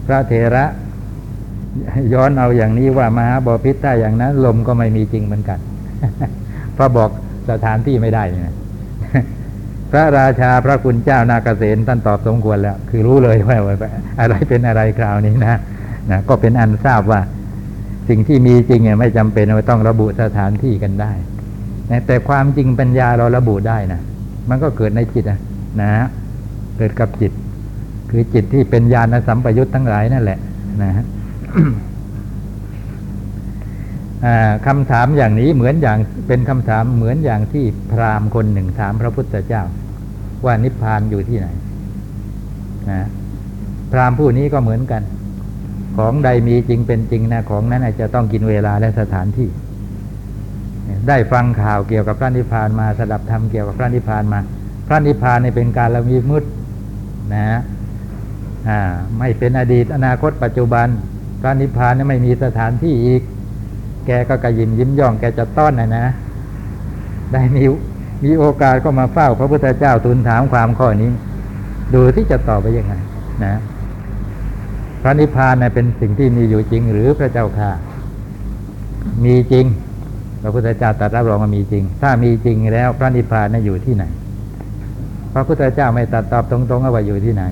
[0.06, 0.64] พระเถระ
[2.12, 5.58] ย้อนเอาอย่างนี้ว่ามหาบอพิษถ้าอย่างนั้น ลมก็ไม่มีจริงเหมือนกัน
[6.74, 7.10] เพราะบอก
[7.50, 8.54] สถานที่ไม่ได้เนี่ย
[9.90, 13.58] พระราชาพระคุณเจ้านาเกษตท่านตอบสมควรแล้ว คือรู้เลยว่า
[14.20, 15.58] อะไรเป็นอะไรคราวนี้นะ
[16.10, 17.20] นะก็เป็นอันทราบว่า
[18.08, 21.12] สิ่งที่มีจริงเนี่ยไม่จำเป็นว่าต้องระบุสถานที่กันได้
[21.90, 24.00] นะแต่ความจริงปัญญาเราระบุได้นะ
[24.48, 25.38] มันก็เกิดในจิตนะ
[25.80, 25.90] นะ
[26.76, 27.32] เกิดกับจิต
[28.10, 30.38] คือจิตที่เป็นญาณสัมปยุตทั้งหลายนั่นแหละ
[30.82, 31.04] นะฮะ
[34.66, 35.98] คำถามอย่างนี้เหมือนอย่าง
[36.28, 39.62] เป็นคำถามเหมือนอย่างที่พราหมณ์คนหนึ่งถามพระพุทธเจ้า
[40.44, 41.48] ว่านิพพานอยู่ที่ไหน
[42.90, 43.08] นะ
[43.92, 45.02] พราหมณ์ผู้นี้ก็เหมือนกัน
[45.96, 49.48] ของใดมีจริงเป็นจริงนะของนั้นอาจจะต้องกินเวลาและสถานที่
[51.08, 54.40] ได้ฟังข่าวเกี่ยวกับพระนิพพานมาสดับธรรมเกี่ยวกับพระนิพพานมา
[54.88, 56.44] พระนิพพานในเป็นการละมีมุด
[57.34, 57.60] นะ
[58.68, 58.80] อ่า
[59.18, 60.86] ไม่เป็นอดีตอนาคตปัจจุบัน
[61.40, 63.22] พระนิพพานนี่ไม่มีสถานที่อีก
[64.06, 66.06] แกก็กระยิมยิ้มย่องแกจะต้อนนะนะ
[67.32, 67.64] ได้มี
[68.24, 71.10] มีโอกาสก็มาเฝ้าพระพุทธเจ้าทูลถามความข้อนี้
[71.94, 72.94] ดูที่จะตอบไปยังไง
[73.44, 73.54] นะ
[75.02, 77.70] พระนิพพานเป็นสิ่งที่มีอยู่จริงหรือพระเจ้าค่ะ
[79.24, 79.66] มีจริง
[80.42, 84.04] พระพุทธเจ้าตรัสรับรองว่ามีจริง ถ้ามีจริงแล้ว พระนิพพานน่อยู่ที่ไหน
[85.32, 87.42] พระพุทธเจ้าไม่ตรัสตอบตรงๆว่าอยู่ที่ไหน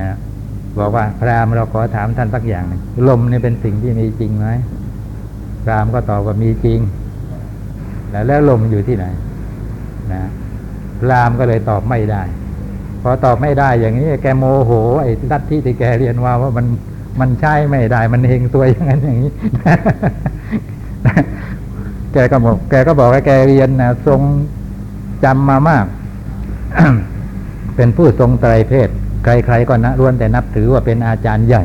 [0.00, 0.16] นะ
[0.78, 4.48] บอกว่าพรามเราขอถามท่านสักอย่างหนึ่งลมนี่เป็นสิ่งที่มีจริงไหม
[5.62, 6.80] พราหมณ์ก็ตอบว่ามีจริง
[8.10, 9.06] แล้วแล้วลมอยู่ที่ไหน
[10.12, 10.22] นะ
[11.00, 12.22] พราหมณ์ก็เลยตอบไม่ได้
[13.02, 16.66] พอตอบไม่ได้อย่างนี้ แกโมโห ไอ้ลัทธิที่แกเรียนว่าว่ามัน
[17.20, 19.32] มันใช่ไม่ได้ มันเฮงตัวอย่างนั้นอย่างนี้
[22.12, 24.20] แกก็บอกแกก็บอกว่าแกเรียนนะทรง
[25.24, 25.86] จำมามาก
[27.76, 28.88] เป็นผู้ทรงไตรเพศ
[29.24, 31.62] ใครๆก็นะล้วนแต่นับถือว่าเป็นอาจารย์ใหญ่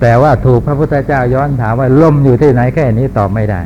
[0.00, 3.60] แต่ว่าถูกพระพุทธเจ้าย้อนถามว่าลมอยู่ที่ไหนแค่นี้ตอบไม่ได้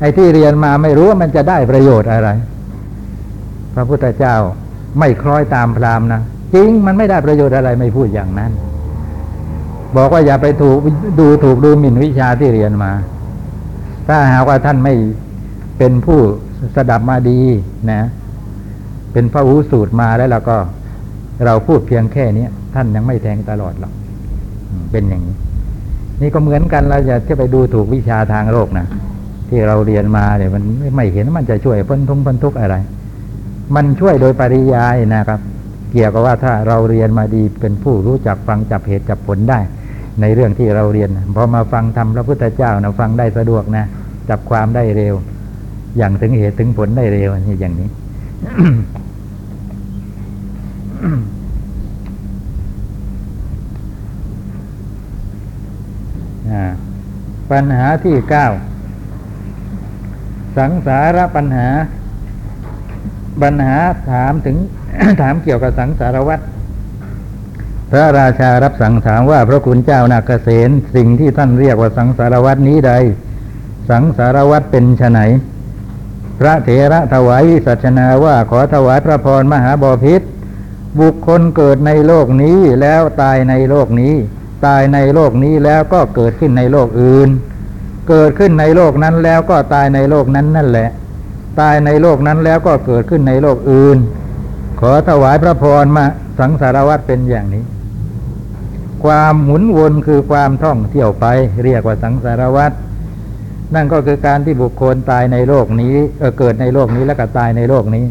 [0.00, 2.28] ไอ้ที่เรียนมาไม่รู้ว่ามันจะได้ประโยชน์อะไร
[3.74, 4.34] พระพุทธเจ้า
[4.98, 6.22] ไม่คล้อยตามพราหมณ์นะ
[6.54, 8.52] จริงมันไม่ได้ประโยชน์อะไรไม่พูดอย่างนั้น
[9.96, 10.78] บอกว่าอย่าไปถูก
[11.20, 12.92] ดูถูกดูหมิ่นวิชาที่เรียนมา
[14.08, 14.94] ถ้าหากว่าท่านไม่
[15.78, 16.20] เป็นผู้
[16.74, 17.40] สดับมาดี
[17.92, 18.02] นะ
[19.12, 20.56] เป็นพระหูสูตรมาแล้วเราก็
[21.44, 23.92] เราพูดเพียงแค่นี้ท่านยังไม่แทงตลอดหรอก
[24.92, 25.36] เป็นอย่างนี้
[26.20, 28.86] นี่ก็เหมือนกันเราจะที่ไปดูถูกวิชาทางโลกนะ
[29.48, 30.62] ที่เราเรียนมาเนี่ยมัน
[30.96, 32.76] ไม่เห็นมันจะช่วยพ้นทุกข์พ้นทุกข์อะไร
[33.74, 35.40] มันช่วยโดยปริยายนะครับ
[35.92, 39.58] เกี่ยวกับว่าถ้าเราเรียนมาดีเป็นผู้รู้จักฟังจับเหตุจับผลได้
[40.20, 43.84] ในเรื่องที่เราเรียนพอมาฟังทำพระพุทธเจ้านะฟังได้สะดวกนะ
[44.28, 45.14] จับความได้เร็ว
[45.96, 47.88] อย่างถึงเหตุถึงผลได้เร็วนี่อย่างนี้
[57.50, 58.46] ปัญหาที่เก้า
[60.58, 61.68] สังสารปัญหา
[63.42, 63.76] ปัญหา
[64.10, 64.56] ถามถึง
[65.20, 66.42] ถามเกี่ยวกับสังสารวัตร
[67.90, 72.92] พระราชารับสั่งถามว่าพระคุณเจ้านาคเษนสิ่งที่ท่านเรียกว่าสังสารวัตนี้ใด
[73.90, 75.20] สังสารวัตเป็นไน
[76.38, 80.22] พระเถระถวายวิสัชนาว่าขอถวายพระพรมหาบอพิษ
[81.00, 84.14] บุคคลเกิดในโลกนี้แล้วตายในโลกนี้
[84.66, 87.28] ตายในโลกนี้แล้วก็เกิดขึ้นในโลกอื่น
[88.08, 90.88] เกิดขึ้นในโลกนั้นแล้วก็ตายในโลกนั้นนั่นแหละ
[91.60, 93.98] ตายในโลกนั้นแล้วก็เกิดขึ้นในโลกอื่น
[94.80, 96.04] ขอถวายพระพรมา
[96.38, 97.64] สังสารวัตเป็นอย่างนี้
[99.04, 101.26] ความหมุนวนคือความท่องเที่ยวไป
[101.64, 102.72] เรียกว่าสังสารวัต
[103.74, 108.04] นั่นก็คือการที่บุคคลตายในโลกนี้เเกิดในโลกนี้แล้วก็ตายในโลกนี้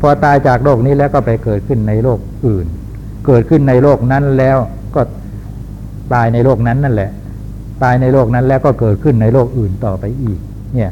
[0.00, 2.66] พอตายจากโลกนี้แล้วก็ไปเกิดขึ้นในโลกอื่น
[3.26, 4.58] เกิดขึ้นในโลกนั้นแล้ว
[4.94, 5.02] ก็
[6.14, 7.10] ตายในโลกนั้นนั่นแหละ
[7.82, 10.38] ตายในโลกนั้นแล้วก็เกิดขึ้นในโลกอื่นต่อไปอีก
[10.74, 10.90] เนี่ย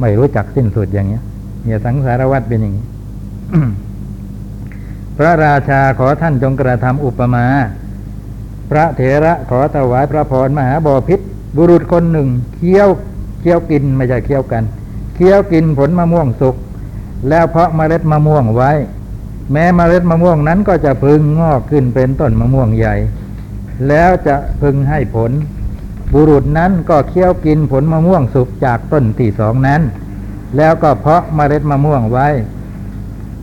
[0.00, 1.22] ไม่รู้จักสิ้นสุดอย่างเงี้ย
[1.64, 2.86] เนี่ยสังสารวัตเป็นอย่างนี้
[5.16, 7.46] พระราชาขอท่านจงกระทำอุปมา
[8.70, 11.20] พระเถระขอถวายพระพรมหาบอพิษ
[11.56, 12.88] บุรุษคนหนึ่งเคี้ยว
[13.40, 14.62] เคี้ยวกินไม่ใช่เคี้ยวกัน
[15.14, 16.56] เคี้ยวกินผลมะม่วงสุก
[17.28, 18.70] แล้วเพาะเมล็ดมะม่วงไว้
[19.52, 22.94] แม้เมล็ดมะม่วงนั้นก็จะพึงงอกขึ้นเป็นต้นมะม่วงใหญ่
[23.88, 25.30] แล้วจะพึงให้ผล
[26.12, 29.82] บุรุษนั้นก็เคี้ยวกินผลมะม่วงสุกจากต้นที่สองนั้น
[30.56, 32.28] แล้วก็เพาะเมล็ดมะม่วงไว้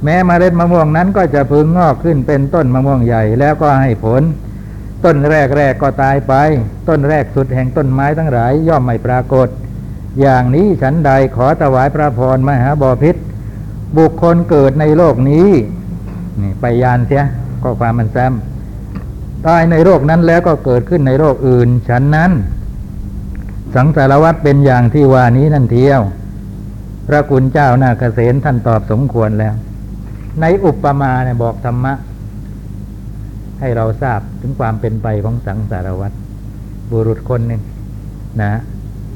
[0.04, 4.22] แม้เมล็ดมะม่วงนั้นก็จะพึงงอกขึ้นเป็นต้นมะม่วงใหญ่แล้วก็ให้ผล
[5.06, 6.34] ต้นแรกแรกก็ตายไป
[6.88, 9.48] ต้นแรกสุดแห่งต้นไม้ทั้งหลายย่อมไม่ปรากฏ
[10.20, 13.16] อย่างนี้ฉันใดขอถวายพระพรมหาบอพิษ
[13.98, 15.50] บุคคลเกิดในโลกนี้
[16.42, 17.24] นี่ไปยานเสีย
[17.64, 18.34] ก็ความมันแซม
[19.48, 22.32] ตายในโลกนั้นแล้วก็เกิดขึ้นในโลกอื่นฉันนั้น
[23.76, 26.02] สังสารวัตเป็นอย่างที่ว่านี้นั่นเทียว
[27.08, 29.54] พระคุณเจ้านาคเษนท่านตอบสมควรแล้ว
[30.42, 31.94] ในอุปมาเนี่ยบอกธรรมะ
[33.60, 36.16] ให้เราทราบถึงความเป็นไปของสังสารวัตร
[36.92, 37.62] บุรุษคนหนึ่ง
[38.42, 38.52] นะ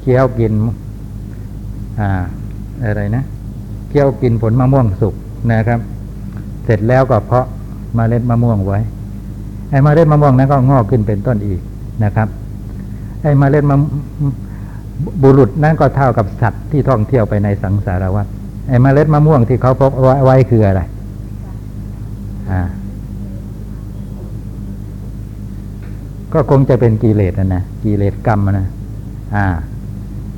[0.01, 0.53] เคี้ยวกิน
[1.99, 2.09] อ่า
[2.83, 3.23] อะไรนะ
[3.89, 5.15] เคี้ยวกินผลมะม่วงสุก
[5.51, 5.79] นะครับ
[6.65, 7.45] เสร็จแล้วก็เพาะ
[7.97, 8.79] มเมล็ดมะม่วงไว้
[9.71, 11.59] ไอ้มเมล็ดมะม่วงนั้นก็งอกขึ้นเป็นต้นอีก
[12.03, 12.27] นะครับ
[13.23, 13.77] ไอ้มเมล็ดมะ
[15.21, 18.29] บุรุษนั่นก็เท่ากับสัตว์ที่ท่องเที่ยวไปในสังสารวัตร
[18.69, 20.81] ไอ้มเมล็ดมะม่วงที่เขาพกไว้ไวคืออะไร
[22.51, 22.61] อ่า
[26.33, 28.67] ก็คงจะเป็นกิเลสนะนะ กิเลสกรรมนะ
[29.35, 29.45] อ่า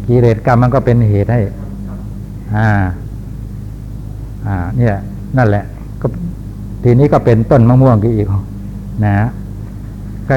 [0.08, 1.42] กิเลสกรรมมันก็เป็นเหตุให้
[2.56, 2.70] อ่า
[4.48, 4.96] อ่า เนี่ย
[5.38, 5.64] นั่นแหละ
[6.02, 6.08] ก็
[6.84, 8.28] ทีนี้ก็เป็นต้นมะม่วงอีก
[9.06, 9.16] นะ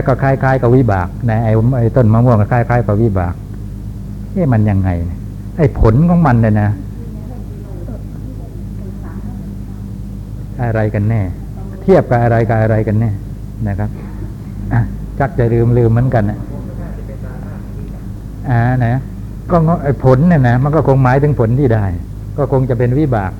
[0.06, 3.34] ก็คล้ายๆกับวิบากนะไอ้ไอ้ต้นมะม่วงก็คล้ายๆกับวิบาก
[4.32, 4.90] เอ๊ะมันยังไง
[5.56, 6.70] ไอ้ผลของมันเนี่ยนะ
[10.62, 11.22] อะไรกันแน่
[11.82, 13.10] เทียบกับอะไรกับอะไรกันแน่
[13.68, 13.90] นะครับ
[15.18, 16.38] จักจะลืมลืมเหมือนกันนะ
[18.50, 19.00] อ่านะ
[19.50, 21.84] ก็ไอ้ผลเนี่ยนะมันก็คงหมายถึงผลที่ได้
[22.38, 23.32] ก็คงจะเป็นวิบาก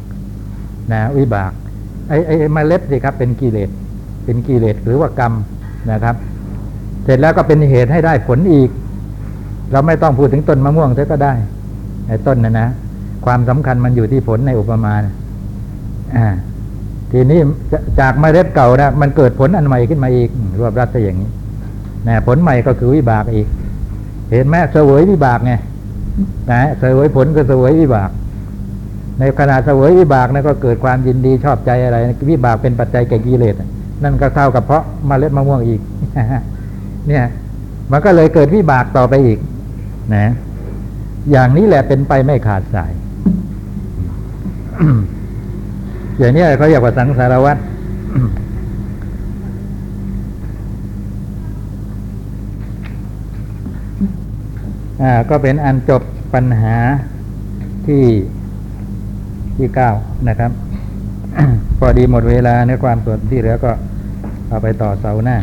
[0.93, 1.53] นะ วิบาก
[2.09, 3.71] ไอ้ไอ้เมล็ดสิครับเป็นกิเลส
[4.27, 5.33] เป็นกิเลสหรือว่ากรรม
[5.93, 6.17] นะครับ
[7.05, 8.71] เสร็จแล้วก็เป็นเหตุให้ได้ผลอีก
[9.73, 11.33] เราไม่ต้องพูดถึงต้นมะม่วงเท่ก็ได้
[12.09, 12.69] ไอ้ต้นนะนะ
[13.25, 14.95] ความสำคัญมันอยู่ที่ผลในอุปมา
[16.17, 16.27] อ่า
[17.13, 17.41] ทีนี้
[18.01, 21.31] จากเมล็ดเก่านะมันเกิดผลอันใหม่ขึ้นมาอีก รวบรัดซะอย่างนี้
[22.09, 23.47] นะผลใหม่ก็คือวิบากอีก
[24.33, 25.53] เห็นไหมเสวยวิบากไง
[26.53, 28.11] นะเสวยผลก็เสวยวิบาก
[29.19, 31.97] ในขณะเสวยวิบากนะก็เกิดความยินดีชอบใจอะไร
[32.31, 33.55] วิบากเป็นปัจจัยแก่กิเลส
[34.05, 35.81] นั่นก็เท่ากับเพราะมเมล็ดมะม่วงอีก
[37.09, 37.25] เนี่ย
[37.91, 39.39] มันก็เลยเกิดวิบากต่อไปอีก
[40.15, 40.27] นะ
[41.31, 42.93] อย่างนี้แหละเป็นไปไม่ขาดสาย
[46.19, 47.61] อย่างนี้เขาเรียกว่าสังสารวัตร
[55.03, 56.03] อ่าก็เป็นอันจบ
[56.35, 56.77] ปัญหา
[57.87, 58.05] ที่
[59.57, 59.91] ที่เก้า
[60.29, 60.51] นะครับ
[61.79, 63.73] พอดีหมดเวลาในความส่วนที่เหลือก็
[64.49, 65.37] เอาไปต่อเสาหน้า